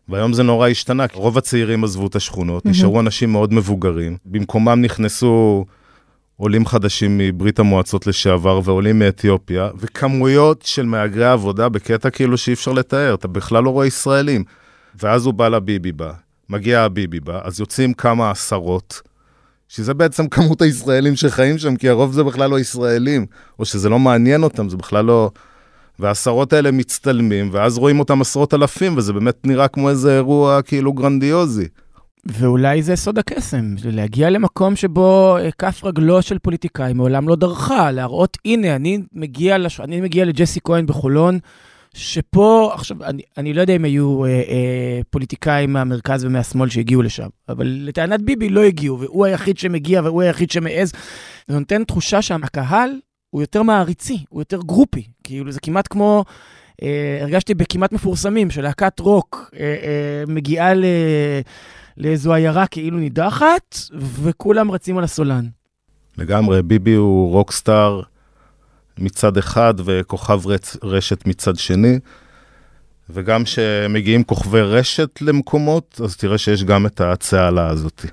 [0.09, 2.69] והיום זה נורא השתנה, כי רוב הצעירים עזבו את השכונות, mm-hmm.
[2.69, 4.17] נשארו אנשים מאוד מבוגרים.
[4.25, 5.65] במקומם נכנסו
[6.37, 12.71] עולים חדשים מברית המועצות לשעבר ועולים מאתיופיה, וכמויות של מהגרי עבודה בקטע כאילו שאי אפשר
[12.71, 14.43] לתאר, אתה בכלל לא רואה ישראלים.
[15.01, 16.11] ואז הוא בא לביבי בא,
[16.49, 19.01] מגיע הביבי בא, אז יוצאים כמה עשרות,
[19.67, 23.25] שזה בעצם כמות הישראלים שחיים שם, כי הרוב זה בכלל לא ישראלים,
[23.59, 25.31] או שזה לא מעניין אותם, זה בכלל לא...
[25.99, 30.93] והעשרות האלה מצטלמים, ואז רואים אותם עשרות אלפים, וזה באמת נראה כמו איזה אירוע כאילו
[30.93, 31.67] גרנדיוזי.
[32.27, 37.91] ואולי זה סוד הקסם, להגיע למקום שבו אה, כף רגלו של פוליטיקאי מעולם לא דרכה,
[37.91, 39.79] להראות, הנה, אני מגיע, לש...
[39.79, 41.39] אני מגיע לג'סי כהן בחולון,
[41.93, 47.27] שפה, עכשיו, אני, אני לא יודע אם היו אה, אה, פוליטיקאים מהמרכז ומהשמאל שהגיעו לשם,
[47.49, 50.91] אבל לטענת ביבי לא הגיעו, והוא היחיד שמגיע והוא היחיד שמעז.
[51.47, 52.91] זה נותן תחושה שהקהל
[53.29, 55.03] הוא יותר מעריצי, הוא יותר גרופי.
[55.23, 56.23] כאילו, זה כמעט כמו,
[56.83, 60.85] אה, הרגשתי בכמעט מפורסמים, שלהקת רוק אה, אה, מגיעה ל...
[61.97, 65.45] לאיזו עיירה כאילו נידחת, וכולם רצים על הסולן.
[66.17, 68.01] לגמרי, ביבי הוא רוקסטאר
[68.99, 70.77] מצד אחד וכוכב רצ...
[70.83, 71.99] רשת מצד שני.
[73.09, 78.05] וגם כשמגיעים כוכבי רשת למקומות, אז תראה שיש גם את הצהלה הזאת.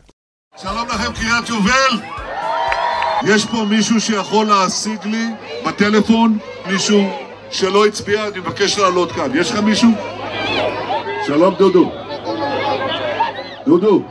[0.56, 2.06] שלום לכם, קריית יובל!
[3.26, 5.26] יש פה מישהו שיכול להשיג לי
[5.66, 6.38] בטלפון?
[6.66, 7.10] מישהו
[7.50, 8.28] שלא הצביע?
[8.28, 9.30] אני מבקש לעלות כאן.
[9.34, 9.90] יש לך מישהו?
[11.26, 12.01] שלום דודו.
[13.66, 14.02] דודו,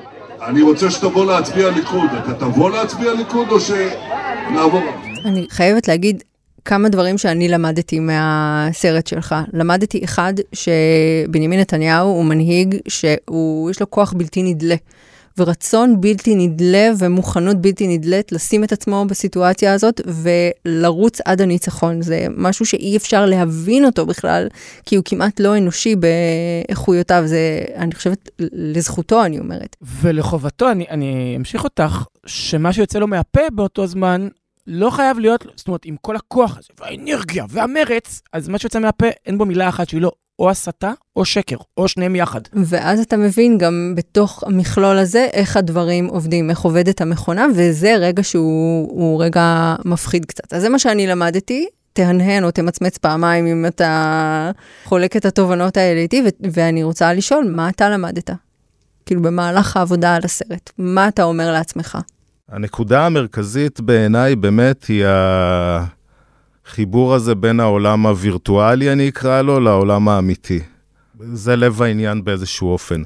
[0.41, 2.09] אני רוצה שתבוא להצביע ליכוד.
[2.19, 4.81] אתה תבוא להצביע ליכוד או שנעבור?
[5.25, 6.23] אני חייבת להגיד
[6.65, 9.35] כמה דברים שאני למדתי מהסרט שלך.
[9.53, 14.75] למדתי אחד, שבנימין נתניהו הוא מנהיג שיש לו כוח בלתי נדלה.
[15.37, 22.01] ורצון בלתי נדלה ומוכנות בלתי נדלית לשים את עצמו בסיטואציה הזאת ולרוץ עד הניצחון.
[22.01, 24.47] זה משהו שאי אפשר להבין אותו בכלל,
[24.85, 27.23] כי הוא כמעט לא אנושי באיכויותיו.
[27.25, 29.75] זה, אני חושבת, לזכותו, אני אומרת.
[29.81, 34.27] ולחובתו, אני, אני אמשיך אותך, שמה שיוצא לו מהפה באותו זמן,
[34.67, 39.05] לא חייב להיות, זאת אומרת, עם כל הכוח הזה, והאנרגיה והמרץ, אז מה שיוצא מהפה,
[39.25, 40.11] אין בו מילה אחת שהיא לא
[40.41, 42.41] או הסתה או שקר, או שניהם יחד.
[42.53, 48.23] ואז אתה מבין גם בתוך המכלול הזה איך הדברים עובדים, איך עובדת המכונה, וזה רגע
[48.23, 50.53] שהוא רגע מפחיד קצת.
[50.53, 51.67] אז זה מה שאני למדתי.
[51.93, 54.51] תהנהן או תמצמץ פעמיים אם אתה
[54.83, 58.29] חולק את התובנות האלה איתי, ו- ואני רוצה לשאול, מה אתה למדת?
[59.05, 61.97] כאילו במהלך העבודה על הסרט, מה אתה אומר לעצמך?
[62.49, 65.85] הנקודה המרכזית בעיניי באמת היא ה...
[66.71, 70.59] החיבור הזה בין העולם הווירטואלי, אני אקרא לו, לעולם האמיתי.
[71.33, 73.01] זה לב העניין באיזשהו אופן.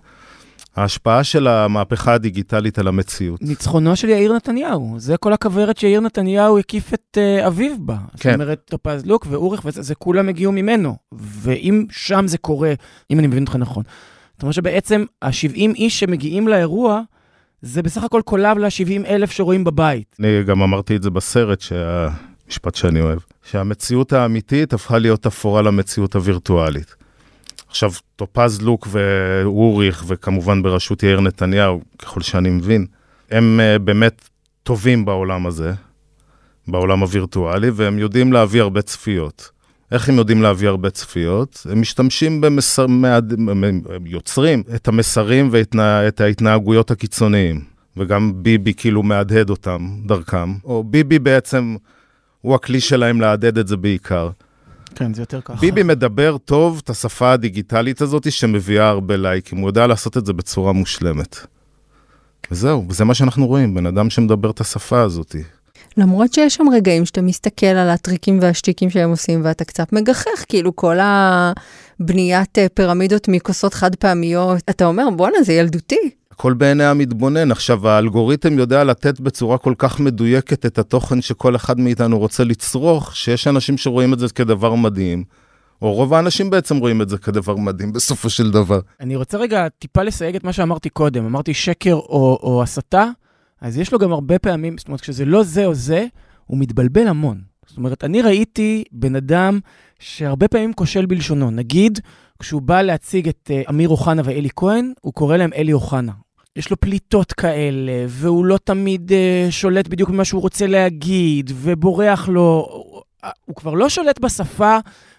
[0.75, 3.41] ההשפעה של המהפכה הדיגיטלית על המציאות.
[3.41, 7.97] ניצחונו של יאיר נתניהו, זה כל הכוורת שיאיר נתניהו הקיף את uh, אביו בה.
[8.19, 8.31] כן.
[8.31, 10.95] זאת אומרת, טופז לוק ואורך, וזה זה כולם הגיעו ממנו.
[11.11, 12.73] ואם שם זה קורה,
[13.11, 13.83] אם אני מבין אותך נכון,
[14.33, 17.01] זאת אומרת שבעצם ה-70 איש שמגיעים לאירוע,
[17.61, 20.15] זה בסך הכל קולב ל-70 אלף שרואים בבית.
[20.19, 22.09] אני גם אמרתי את זה בסרט, שה...
[22.49, 26.95] משפט שאני אוהב, שהמציאות האמיתית הפכה להיות אפורה למציאות הווירטואלית.
[27.69, 32.85] עכשיו, טופז לוק ואוריך, וכמובן בראשות יאיר נתניהו, ככל שאני מבין,
[33.31, 34.29] הם uh, באמת
[34.63, 35.73] טובים בעולם הזה,
[36.67, 39.49] בעולם הווירטואלי, והם יודעים להביא הרבה צפיות.
[39.91, 41.67] איך הם יודעים להביא הרבה צפיות?
[41.69, 42.85] הם משתמשים במסר...
[42.85, 47.61] הם יוצרים את המסרים ואת ההתנהגויות הקיצוניים,
[47.97, 51.75] וגם ביבי כאילו מהדהד אותם דרכם, או ביבי בעצם
[52.45, 54.29] הוא הכלי שלהם להדהד את זה בעיקר.
[54.95, 55.61] כן, זה יותר ככה.
[55.61, 60.33] ביבי מדבר טוב את השפה הדיגיטלית הזאת שמביאה הרבה לייקים, הוא יודע לעשות את זה
[60.33, 61.37] בצורה מושלמת.
[62.51, 65.35] וזהו, וזה מה שאנחנו רואים, בן אדם שמדבר את השפה הזאת.
[65.97, 70.75] למרות שיש שם רגעים שאתה מסתכל על הטריקים והשטיקים שהם עושים ואתה קצת מגחך, כאילו
[70.75, 76.09] כל הבניית אה, פירמידות מכוסות חד פעמיות, אתה אומר, בואנה, זה ילדותי.
[76.35, 77.51] הכל בעיני המתבונן.
[77.51, 83.15] עכשיו, האלגוריתם יודע לתת בצורה כל כך מדויקת את התוכן שכל אחד מאיתנו רוצה לצרוך,
[83.15, 85.23] שיש אנשים שרואים את זה כדבר מדהים.
[85.81, 88.79] או רוב האנשים בעצם רואים את זה כדבר מדהים בסופו של דבר.
[88.99, 91.25] אני רוצה רגע טיפה לסייג את מה שאמרתי קודם.
[91.25, 93.05] אמרתי שקר או, או הסתה,
[93.61, 96.05] אז יש לו גם הרבה פעמים, זאת אומרת, כשזה לא זה או זה,
[96.45, 97.41] הוא מתבלבל המון.
[97.67, 99.59] זאת אומרת, אני ראיתי בן אדם
[99.99, 101.51] שהרבה פעמים כושל בלשונו.
[101.51, 101.99] נגיד,
[102.39, 106.11] כשהוא בא להציג את uh, אמיר אוחנה ואלי כהן, הוא קורא להם אלי אוחנה.
[106.55, 112.27] יש לו פליטות כאלה, והוא לא תמיד uh, שולט בדיוק במה שהוא רוצה להגיד, ובורח
[112.27, 112.67] לו.
[113.45, 114.77] הוא כבר לא שולט בשפה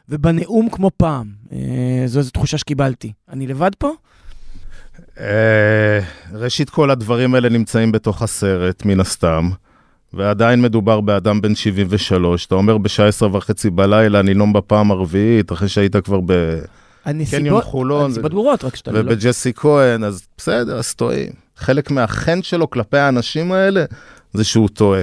[0.09, 1.27] ובנאום כמו פעם.
[1.49, 1.53] Uh,
[2.07, 3.13] זו איזו תחושה שקיבלתי.
[3.29, 3.93] אני לבד פה?
[5.21, 6.01] אה,
[6.33, 9.51] ראשית כל הדברים האלה נמצאים בתוך הסרט, מן הסתם,
[10.15, 12.47] ועדיין מדובר באדם בן 73.
[12.47, 16.21] אתה אומר בשעה עשר וחצי בלילה, ננום בפעם הרביעית, אחרי שהיית כבר
[17.07, 18.05] בקניון חולון.
[18.05, 19.01] הנסיבות ברורות, רק שאתה לא...
[19.01, 21.33] ובג'סי כהן, אז בסדר, אז טועים.
[21.57, 23.85] חלק מהחן שלו כלפי האנשים האלה,
[24.33, 25.03] זה שהוא טועה.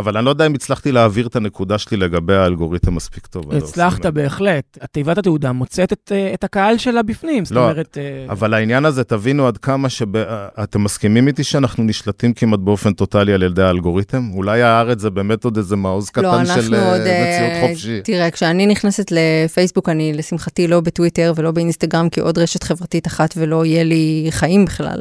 [0.00, 3.54] אבל אני לא יודע אם הצלחתי להעביר את הנקודה שלי לגבי האלגוריתם מספיק טוב.
[3.54, 4.78] הצלחת בהחלט.
[4.92, 7.98] תיבת התעודה מוצאת את, אה, את הקהל שלה בפנים, זאת לא, אומרת...
[8.00, 13.32] אה, אבל העניין הזה, תבינו עד כמה שאתם מסכימים איתי שאנחנו נשלטים כמעט באופן טוטאלי
[13.32, 14.30] על ידי האלגוריתם?
[14.34, 18.00] אולי הארץ זה באמת עוד איזה מעוז קטן לא, של עוד, מציאות uh, חופשי.
[18.04, 23.34] תראה, כשאני נכנסת לפייסבוק, אני לשמחתי לא בטוויטר ולא באינסטגרם, כי עוד רשת חברתית אחת
[23.36, 25.00] ולא יהיה לי חיים בכלל.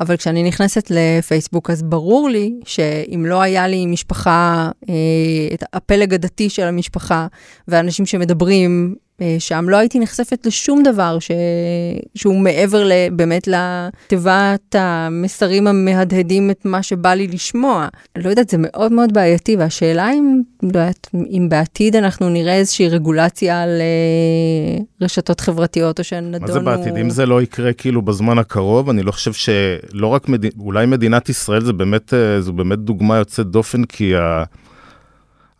[0.00, 4.37] אבל כשאני נכנסת לפייסבוק, אז ברור לי שאם לא היה לי משפחה,
[4.88, 4.94] אה,
[5.54, 7.26] את הפלג הדתי של המשפחה,
[7.68, 8.94] ואנשים שמדברים
[9.38, 11.30] שם, לא הייתי נחשפת לשום דבר ש...
[12.14, 12.92] שהוא מעבר ל...
[13.12, 17.88] באמת לתיבת המסרים המהדהדים את מה שבא לי לשמוע.
[18.16, 22.54] אני לא יודעת, זה מאוד מאוד בעייתי, והשאלה אם, לא יודעת, אם בעתיד אנחנו נראה
[22.54, 26.46] איזושהי רגולציה על אה, רשתות חברתיות, או שנדונו...
[26.46, 26.96] מה זה בעתיד?
[26.96, 30.44] אם זה לא יקרה כאילו בזמן הקרוב, אני לא חושב שלא רק, מד...
[30.58, 34.44] אולי מדינת ישראל זה באמת, אה, זו באמת דוגמה יוצאת דופן, כי ה...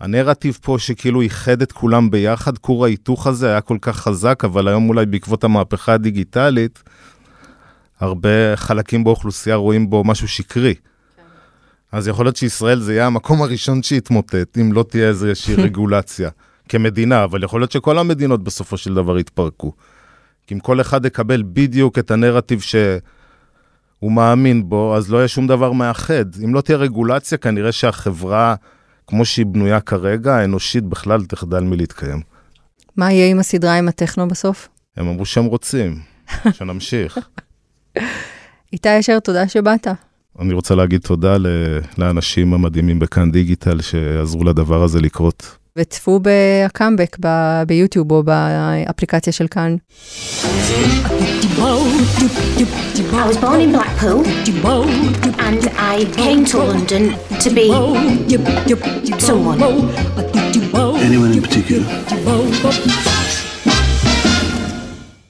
[0.01, 4.69] הנרטיב פה שכאילו איחד את כולם ביחד, כור ההיתוך הזה היה כל כך חזק, אבל
[4.69, 6.83] היום אולי בעקבות המהפכה הדיגיטלית,
[8.01, 10.75] הרבה חלקים באוכלוסייה רואים בו משהו שקרי.
[11.93, 16.31] אז יכול להיות שישראל זה יהיה המקום הראשון שיתמוטט, אם לא תהיה איזושהי רגולציה
[16.69, 19.73] כמדינה, אבל יכול להיות שכל המדינות בסופו של דבר יתפרקו.
[20.47, 25.47] כי אם כל אחד יקבל בדיוק את הנרטיב שהוא מאמין בו, אז לא יהיה שום
[25.47, 26.25] דבר מאחד.
[26.45, 28.55] אם לא תהיה רגולציה, כנראה שהחברה...
[29.09, 32.21] כמו שהיא בנויה כרגע, האנושית בכלל תחדל מלהתקיים.
[32.97, 34.69] מה יהיה עם הסדרה עם הטכנו בסוף?
[34.97, 36.01] הם אמרו שהם רוצים,
[36.57, 37.19] שנמשיך.
[38.73, 39.87] איתי אשר, תודה שבאת.
[40.41, 41.37] אני רוצה להגיד תודה
[41.99, 45.58] לאנשים המדהימים בכאן דיגיטל שעזרו לדבר הזה לקרות.
[45.79, 47.17] וצפו בקאמבק
[47.67, 49.77] ביוטיוב או באפליקציה של כאן.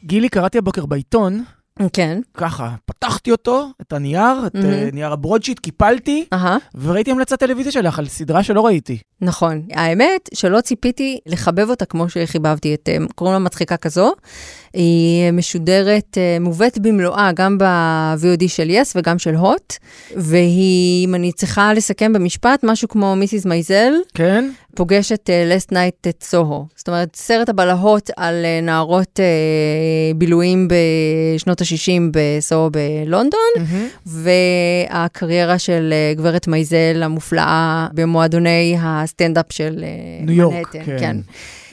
[0.05, 1.45] גילי, קראתי הבוקר בעיתון
[1.93, 2.21] כן.
[2.35, 4.93] ככה, פתחתי אותו, את הנייר, את mm-hmm.
[4.95, 6.47] נייר ה broadsheet, קיפלתי, uh-huh.
[6.75, 8.99] וראיתי המלצת טלוויזיה שלך על סדרה שלא ראיתי.
[9.21, 9.63] נכון.
[9.73, 14.13] האמת שלא ציפיתי לחבב אותה כמו שחיבבתי את, קוראים לה מצחיקה כזו.
[14.73, 19.73] היא משודרת, מובאת במלואה, גם ב-VOD של yes וגם של הוט,
[20.17, 23.47] והיא, אם אני צריכה לסכם במשפט, משהו כמו Mrs.
[23.47, 23.93] Maisel.
[24.15, 24.51] כן.
[24.79, 26.67] פוגשת uh, Last Night in Soho.
[26.77, 34.09] זאת אומרת, סרט הבלהות על uh, נערות uh, בילויים בשנות ה-60 בסוהו בלונדון, mm-hmm.
[34.91, 39.85] והקריירה של גברת מייזל המופלאה במועדוני הסטנדאפ של
[40.23, 40.83] ניו יורק, כן.
[41.01, 41.17] כן.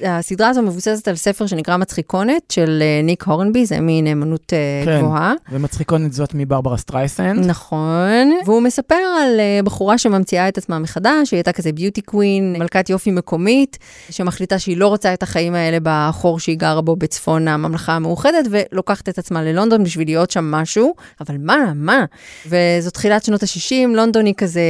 [0.04, 4.54] הסדרה הזו מבוססת על ספר שנקרא מצחיקונת של ניק הורנבי, זה מין נאמנות
[4.86, 5.34] כן, גבוהה.
[5.52, 7.46] ומצחיקונת זאת מברברה סטרייסנד.
[7.46, 12.90] נכון, והוא מספר על בחורה שממציאה את עצמה מחדש, היא הייתה כזה beauty queen, מלכת
[12.96, 13.78] יופי מקומית,
[14.10, 19.10] שמחליטה שהיא לא רוצה את החיים האלה בחור שהיא גרה בו בצפון הממלכה המאוחדת, ולוקחת
[19.10, 22.06] את עצמה ללונדון בשביל להיות שם משהו, אבל מה, מה?
[22.46, 24.62] וזו תחילת שנות ה-60, לונדון היא כזה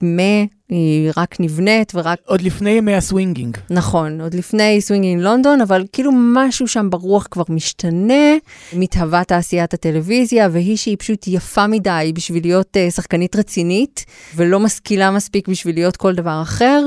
[0.00, 2.18] מה, היא רק נבנית ורק...
[2.26, 3.56] עוד לפני ימי ה swinging.
[3.70, 8.34] נכון, עוד לפני swinging London, אבל כאילו משהו שם ברוח כבר משתנה,
[8.72, 14.04] מתהווה תעשיית הטלוויזיה, והיא שהיא פשוט יפה מדי בשביל להיות uh, שחקנית רצינית,
[14.36, 16.82] ולא משכילה מספיק בשביל להיות כל דבר אחר.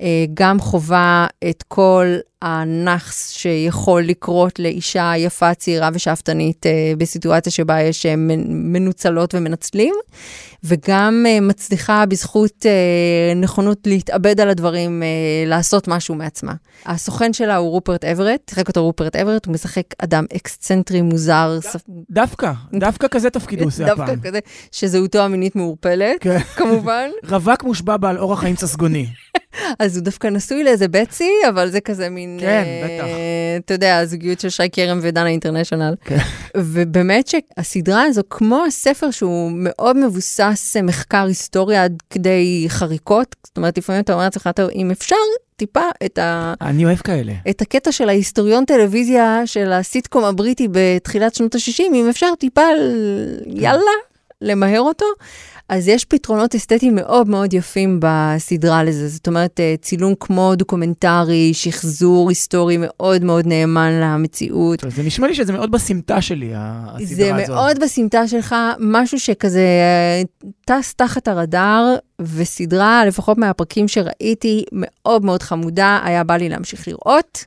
[0.00, 2.06] אה, גם חווה את כל
[2.42, 8.14] הנאחס שיכול לקרות לאישה יפה, צעירה ושאפתנית אה, בסיטואציה שבה יש אה,
[8.48, 9.94] מנוצלות ומנצלים,
[10.64, 12.66] וגם מצליחה בזכות
[13.36, 15.02] נכונות להתאבד על הדברים,
[15.46, 16.54] לעשות משהו מעצמה.
[16.86, 21.58] הסוכן שלה הוא רופרט אברט, שיחק אותו רופרט אברט, הוא משחק אדם אקסצנטרי, מוזר.
[22.10, 24.06] דווקא, דווקא כזה תפקיד הוא עושה הפעם.
[24.06, 24.38] דווקא כזה,
[24.72, 26.38] שזהותו המינית מעורפלת, כן.
[26.38, 27.10] כמובן.
[27.30, 29.06] רווק מושבע בעל אורח חיים ססגוני.
[29.78, 32.29] אז הוא דווקא נשוי לאיזה בצי, אבל זה כזה מין...
[32.40, 33.06] כן, אה, בטח.
[33.64, 35.94] אתה יודע, הזוגיות של שי כרם ודנה אינטרנשיונל.
[36.04, 36.18] כן.
[36.56, 43.56] ובאמת שהסדרה הזו, כמו הספר שהוא מאוד מבוסס אה, מחקר היסטוריה עד כדי חריקות, זאת
[43.56, 45.16] אומרת, לפעמים אתה אומר לעצמך, אם אפשר,
[45.56, 46.54] טיפה את ה...
[46.60, 47.32] אני אוהב כאלה.
[47.50, 53.50] את הקטע של ההיסטוריון טלוויזיה של הסיטקום הבריטי בתחילת שנות ה-60, אם אפשר טיפה, כן.
[53.50, 53.90] יאללה,
[54.40, 55.06] למהר אותו,
[55.70, 59.08] אז יש פתרונות אסתטיים מאוד מאוד יפים בסדרה לזה.
[59.08, 64.84] זאת אומרת, אה, צילום כמו דוקומנטרי, שחזור היסטורי מאוד מאוד נאמן למציאות.
[64.88, 67.46] זה נשמע לי שזה מאוד בסמטה שלי, הסדרה הזאת.
[67.46, 70.22] זה מאוד בסמטה שלך, משהו שכזה אה,
[70.64, 77.44] טס תחת הרדאר, וסדרה, לפחות מהפרקים שראיתי, מאוד מאוד חמודה, היה בא לי להמשיך לראות.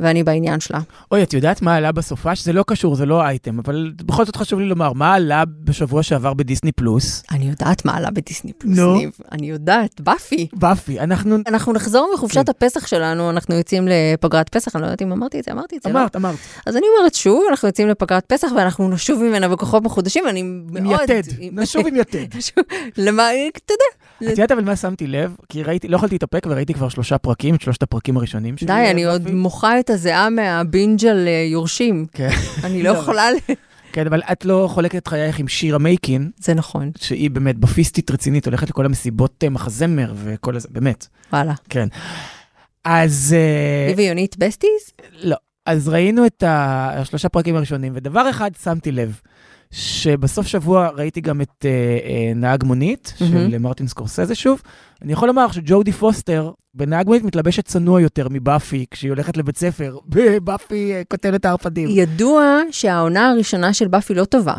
[0.00, 0.80] ואני בעניין שלה.
[1.12, 2.36] אוי, את יודעת מה עלה בסופה?
[2.36, 6.02] שזה לא קשור, זה לא אייטם, אבל בכל זאת חשוב לי לומר, מה עלה בשבוע
[6.02, 7.22] שעבר בדיסני פלוס?
[7.30, 8.96] אני יודעת מה עלה בדיסני פלוס, נו.
[8.96, 9.10] ניב.
[9.32, 10.48] אני יודעת, באפי.
[10.52, 11.36] באפי, אנחנו...
[11.46, 15.44] אנחנו נחזור מחופשת הפסח שלנו, אנחנו יוצאים לפגרת פסח, אני לא יודעת אם אמרתי את
[15.44, 15.98] זה, אמרתי את זה, לא?
[15.98, 16.36] אמרת, אמרת.
[16.66, 20.66] אז אני אומרת שוב, אנחנו יוצאים לפגרת פסח ואנחנו נשוב ממנה בכוחות מחודשים, ואני עם
[20.70, 21.00] מאוד...
[21.04, 21.22] יתד,
[21.52, 22.26] נשוב עם יתד.
[22.96, 24.06] למה, אתה יודע.
[24.32, 25.36] את יודעת אבל מה שמתי לב?
[25.48, 28.66] כי ראיתי, לא יכולתי להתאפק וראיתי כבר שלושה פרקים, את שלושת הפרקים הראשונים שלי.
[28.66, 32.06] די, אני עוד מוחה את הזיעה מה binge על אה, יורשים.
[32.12, 32.28] כן.
[32.64, 33.30] אני לא יכולה...
[33.32, 33.52] ל-
[33.92, 38.10] כן, אבל את לא חולקת את חייך עם שירה מייקין, זה נכון, שהיא באמת בפיסטית
[38.10, 41.06] רצינית, הולכת לכל המסיבות אה, מחזמר וכל הזה, באמת.
[41.32, 41.54] וואלה.
[41.68, 41.88] כן.
[42.84, 43.36] אז...
[43.88, 44.92] היא ויונית בסטיז?
[45.22, 45.36] לא.
[45.66, 49.20] אז ראינו את השלושה פרקים הראשונים, ודבר אחד שמתי לב,
[49.76, 53.62] שבסוף שבוע ראיתי גם את אה, אה, נהג מונית, של מהמם.
[53.62, 54.62] מרטין סקורסזה שוב.
[55.02, 59.98] אני יכול לומר שג'ודי פוסטר בנהג מונית מתלבשת צנוע יותר מבאפי כשהיא הולכת לבית ספר,
[60.14, 61.88] בבאפי אה, קוטלת הערפדים.
[61.90, 64.54] ידוע שהעונה הראשונה של באפי לא טובה,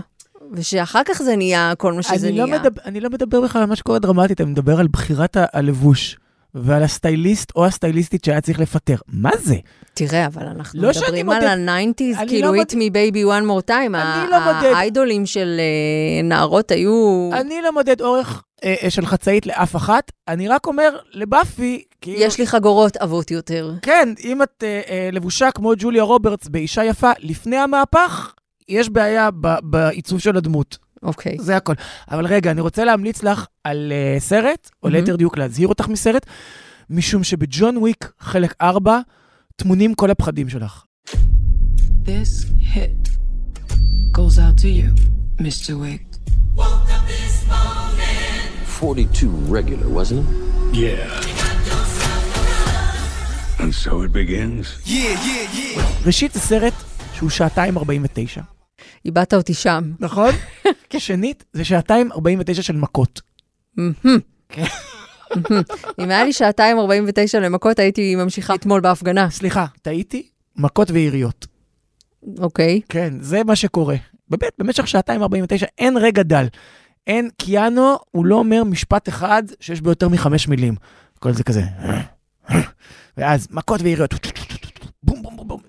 [0.52, 2.60] ושאחר כך זה נהיה כל מה שזה אני לא, נהיה.
[2.60, 6.18] מדבר, אני לא מדבר בכלל על מה שקורה דרמטית, אני מדבר על בחירת הלבוש.
[6.56, 8.96] ועל הסטייליסט או הסטייליסטית שהיה צריך לפטר.
[9.08, 9.56] מה זה?
[9.98, 13.70] תראה, אבל אנחנו לא מדברים על ה nineties, כאילו לא hit me baby one more
[13.70, 13.92] time.
[13.92, 14.38] לא.
[14.38, 17.30] האיידולים של אה, נערות היו...
[17.34, 22.22] אני לא מודד אורך אה, אה, של חצאית לאף אחת, אני רק אומר לבאפי, כאילו...
[22.22, 23.74] יש לי חגורות עבות יותר.
[23.82, 28.34] כן, אם את אה, אה, לבושה כמו ג'וליה רוברטס באישה יפה לפני המהפך,
[28.70, 29.30] יש בעיה
[29.62, 30.78] בעיצוב של הדמות.
[31.04, 31.38] אוקיי.
[31.40, 31.74] זה הכל.
[32.12, 36.26] אבל רגע, אני רוצה להמליץ לך על uh, סרט, או ליתר דיוק להזהיר אותך מסרט,
[36.90, 39.00] משום שבג'ון וויק, חלק 4,
[39.62, 40.84] טמונים כל הפחדים שלך.
[42.06, 43.10] This hit
[44.12, 44.90] goes out to you,
[45.40, 45.72] Mr.
[45.74, 46.04] Wick.
[48.82, 50.76] 42 regular, wasn't it?
[50.76, 51.24] Yeah.
[53.60, 54.92] And so it begins.
[56.06, 56.74] ראשית, זה סרט
[57.14, 58.42] שהוא שעתיים 49.
[59.06, 59.92] איבדת אותי שם.
[60.00, 60.32] נכון?
[60.98, 63.22] שנית, זה שעתיים 49 של מכות.
[66.00, 69.30] אם היה לי שעתיים 49 למכות, הייתי ממשיכה אתמול בהפגנה.
[69.30, 70.28] סליחה, טעיתי?
[70.56, 71.48] מכות ויריות.
[72.40, 72.82] אוקיי.
[72.90, 73.96] כן, זה מה שקורה.
[74.30, 76.46] באמת, במשך שעתיים 49 אין רגע דל.
[77.08, 80.76] אין, קיאנו, הוא לא אומר משפט אחד שיש בו יותר מחמש מילים.
[81.20, 81.62] כל זה כזה.
[83.18, 84.14] ואז מכות ויריות.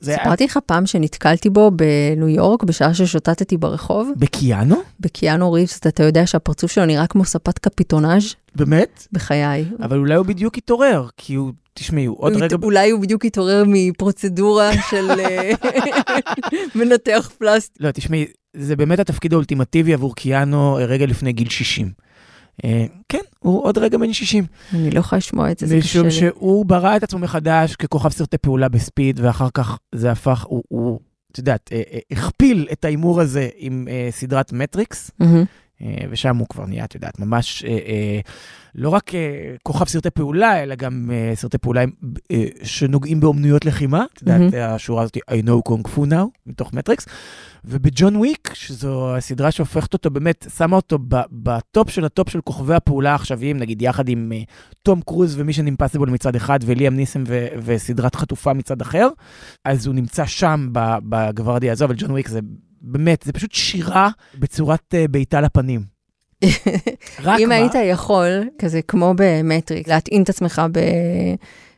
[0.03, 4.13] סיפרתי לך פעם שנתקלתי בו בניו יורק בשעה ששוטטתי ברחוב?
[4.17, 4.77] בקיאנו?
[5.01, 9.07] בקיאנו ריבס, אתה יודע שהפרצוף שלו נראה כמו ספת קפיטונאז' באמת?
[9.13, 9.65] בחיי.
[9.83, 12.57] אבל אולי הוא בדיוק התעורר, כי הוא, תשמעי, הוא עוד רגע...
[12.63, 15.51] אולי הוא בדיוק התעורר מפרוצדורה של אה,
[16.75, 17.77] מנתח פלסטיק.
[17.81, 18.27] לא, תשמעי,
[18.57, 22.08] זה באמת התפקיד האולטימטיבי עבור קיאנו אה, רגע לפני גיל 60.
[22.65, 24.45] אה, כן, הוא עוד רגע בן 60.
[24.75, 26.11] אני לא יכולה לשמוע את זה, זה קשה משום לי.
[26.11, 31.01] שהוא ברא את עצמו מחדש ככוכב סרטי פעולה בספיד, ואחר כך זה הפך, הוא, הוא
[31.33, 35.11] את יודעת, אה, אה, הכפיל את ההימור הזה עם סדרת מטריקס.
[35.83, 38.21] אה, ושם הוא כבר נהיה, את יודעת, ממש אה, אה,
[38.75, 39.11] לא רק
[39.63, 41.85] כוכב סרטי פעולה, אלא גם סרטי פעולה
[42.63, 44.05] שנוגעים באומנויות לחימה.
[44.13, 44.55] את יודעת.
[44.55, 47.07] השורה הזאת, I know kung fu now, מתוך מטריקס.
[47.65, 52.75] ובג'ון וויק, שזו הסדרה שהופכת אותו, באמת, שמה אותו ב- בטופ של הטופ של כוכבי
[52.75, 54.33] הפעולה העכשוויים, נגיד יחד עם
[54.83, 59.09] תום קרוז ו Mission Impossible מצד אחד, וליאם ניסן ו- וסדרת חטופה מצד אחר,
[59.65, 62.41] אז הוא נמצא שם ב- בגוורדיה הזו, אבל ג'ון וויק זה
[62.81, 64.09] באמת, זה פשוט שירה
[64.39, 65.99] בצורת אה, בעיטה לפנים.
[67.23, 67.55] רק אם מה?
[67.55, 70.63] היית יכול, כזה כמו במטריק, להטעין את עצמך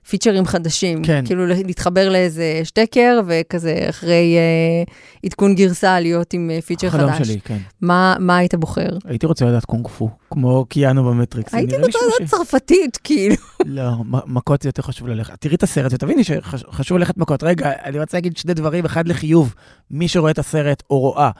[0.05, 1.27] בפיצ'רים חדשים, כן.
[1.27, 4.93] כאילו להתחבר לאיזה שטקר, וכזה אחרי אה,
[5.25, 7.29] עדכון גרסה להיות עם אה, פיצ'ר החלום חדש.
[7.29, 7.59] שלי, כן.
[7.81, 8.89] מה, מה היית בוחר?
[9.05, 11.55] הייתי רוצה לדעת קונג פו, כמו קיאנו במטריקס.
[11.55, 13.37] הייתי רוצה לדעת צרפתית, כאילו.
[13.67, 13.91] לא,
[14.27, 15.41] מכות זה יותר חשוב ללכת.
[15.41, 17.43] תראי את הסרט ותביני שחשוב ללכת מכות.
[17.43, 19.55] רגע, אני רוצה להגיד שני דברים, אחד לחיוב,
[19.91, 21.31] מי שרואה את הסרט או רואה.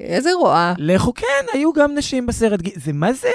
[0.00, 0.74] איזה רואה.
[0.78, 2.60] לכו, כן, היו גם נשים בסרט.
[2.74, 3.28] זה מה זה...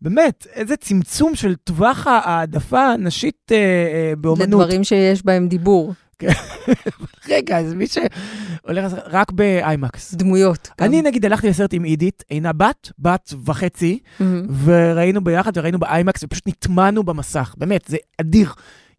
[0.00, 4.48] באמת, איזה צמצום של טווח העדפה הנשית אה, אה, באומנות.
[4.48, 5.94] לדברים שיש בהם דיבור.
[7.28, 10.14] רגע, אז מי שהולך רק באיימקס.
[10.14, 10.68] דמויות.
[10.80, 10.86] גם.
[10.86, 14.46] אני נגיד הלכתי לסרט עם עידית, עינה בת, בת וחצי, מהמם.
[14.64, 18.52] וראינו ביחד וראינו באיימקס ופשוט נטמענו במסך, באמת, זה אדיר.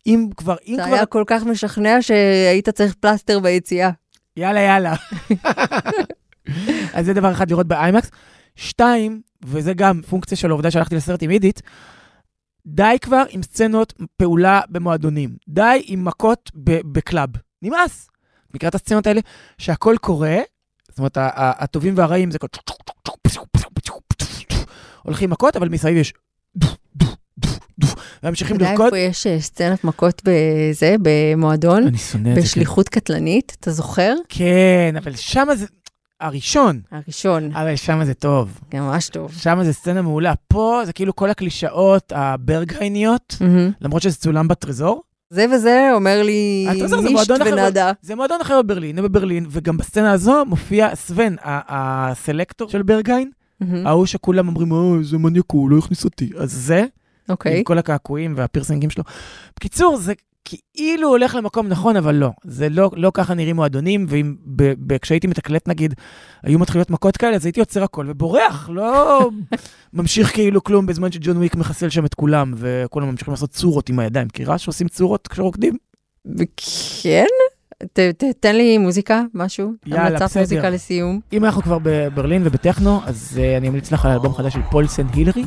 [0.07, 3.89] אם כבר, אם זה כבר, היה כל כך משכנע שהיית צריך פלסטר ביציאה.
[4.37, 4.93] יאללה, יאללה.
[6.93, 8.11] אז זה דבר אחד לראות באיימקס.
[8.57, 11.61] שתיים, וזה גם פונקציה של העובדה שהלכתי לסרט עם עידית,
[12.65, 15.35] די כבר עם סצנות פעולה במועדונים.
[15.47, 16.51] די עם מכות
[16.91, 17.29] בקלאב.
[17.61, 18.09] נמאס.
[18.53, 19.21] מכיר את הסצנות האלה?
[19.57, 20.37] שהכל קורה,
[20.89, 22.47] זאת אומרת, הטובים והרעים זה כל...
[25.03, 26.13] הולכים מכות, אבל מסביב יש...
[28.23, 28.85] וממשיכים אתה יודע לרקוד.
[28.85, 31.87] איפה יש אה, סצנת מכות בזה, במועדון?
[31.87, 32.41] אני שונא את זה.
[32.41, 34.15] בשליחות קטלנית, אתה זוכר?
[34.29, 35.65] כן, אבל שמה זה...
[36.21, 36.81] הראשון.
[36.91, 37.51] הראשון.
[37.55, 38.59] אבל שמה זה טוב.
[38.71, 39.31] גם ממש טוב.
[39.37, 40.33] שמה זה סצנה מעולה.
[40.47, 43.71] פה זה כאילו כל הקלישאות הברגהייניות, מהמם.
[43.81, 45.03] למרות שזה צולם בטרזור.
[45.29, 47.53] זה וזה אומר לי הטרזור זה נישט מועדון אחר.
[47.53, 47.91] ונאדה.
[48.01, 53.87] זה מועדון אחר בברלין, בברלין, וגם בסצנה הזו מופיע סוון, הסלקטור של ברגיין, מהמם.
[53.87, 56.29] ההוא שכולם אומרים, אוי, זה מניאק, הוא לא הכניס אותי.
[56.37, 56.85] אז זה,
[57.29, 57.57] אוקיי.
[57.57, 59.03] עם כל הקעקועים והפירסינגים שלו.
[59.55, 60.13] בקיצור, זה
[60.73, 62.29] כאילו הולך למקום נכון, אבל לא.
[62.43, 64.35] זה לא, לא ככה נראים מועדונים, ואם
[65.01, 65.93] כשהייתי מתקלט, נגיד,
[66.43, 69.29] היו מתחילות מכות כאלה, אז הייתי עוצר הכל ובורח, לא
[69.93, 73.99] ממשיך כאילו כלום בזמן שג'ון וויק מחסל שם את כולם, וכולם ממשיכים לעשות צורות עם
[73.99, 74.27] הידיים.
[74.27, 75.77] מכירה שעושים צורות כשרוקדים?
[77.03, 77.25] כן?
[77.93, 79.71] ת- ת- תן לי מוזיקה, משהו.
[79.85, 80.41] יאללה, המלצת בסדר.
[80.41, 81.19] מוזיקה לסיום.
[81.33, 85.07] אם אנחנו כבר בברלין ובטכנו, אז uh, אני אמליץ לך על אלבום חדש של פולסן
[85.13, 85.43] הילרי,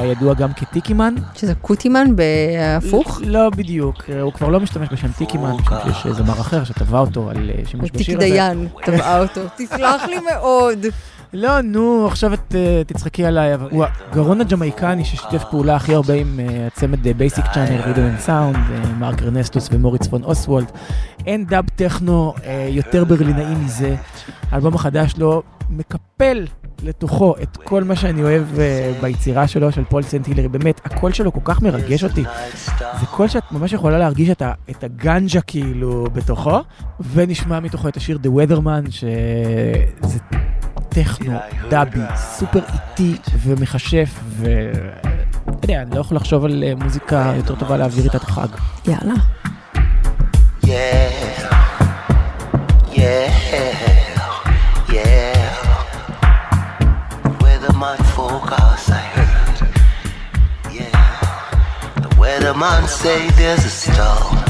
[0.00, 1.14] הידוע גם כ-Tikiman.
[1.34, 3.20] שזה קוטימן בהפוך?
[3.24, 7.30] לא בדיוק, uh, הוא כבר לא משתמש בשם Tikiman, משום שיש זמר אחר שטבע אותו
[7.30, 8.28] על uh, שימוש טיק בשיר הזה.
[8.28, 9.40] דיין טבעה אותו.
[9.58, 10.86] תסלח לי מאוד.
[11.32, 16.14] לא, נו, עכשיו את uh, תצחקי עליי, אבל הוא הגרון הג'מייקני ששיתף פעולה הכי הרבה
[16.14, 18.56] עם uh, הצמד בייסיק צ'אנל, רית'ם אנד סאונד,
[18.98, 20.70] מרק ארנסטוס ומוריץ פון אוסוולד.
[21.26, 23.96] אין דאב טכנו uh, יותר ברלינאי מזה.
[24.50, 26.46] האלבום החדש שלו מקפל
[26.82, 30.48] לתוכו את כל מה שאני אוהב uh, ביצירה שלו, של פול סיינט הילייר.
[30.48, 32.24] באמת, הקול שלו כל כך מרגש אותי.
[33.00, 36.60] זה קול שאת ממש יכולה להרגיש את, ה, את הגנג'ה כאילו בתוכו,
[37.12, 40.18] ונשמע מתוכו את השיר The Weatherman, שזה
[40.96, 41.38] טכנו,
[41.68, 44.46] דאבי, סופר איטי ומכשף, ו...
[45.42, 48.48] אתה יודע, אני לא יכול לחשוב על אה, מוזיקה יותר טובה להעביר איתה את החג.
[48.86, 49.14] יאללה.
[57.42, 59.58] Weatherman forecast I heard.
[60.78, 62.04] Yeah.
[62.04, 64.45] The weatherman say there's a storm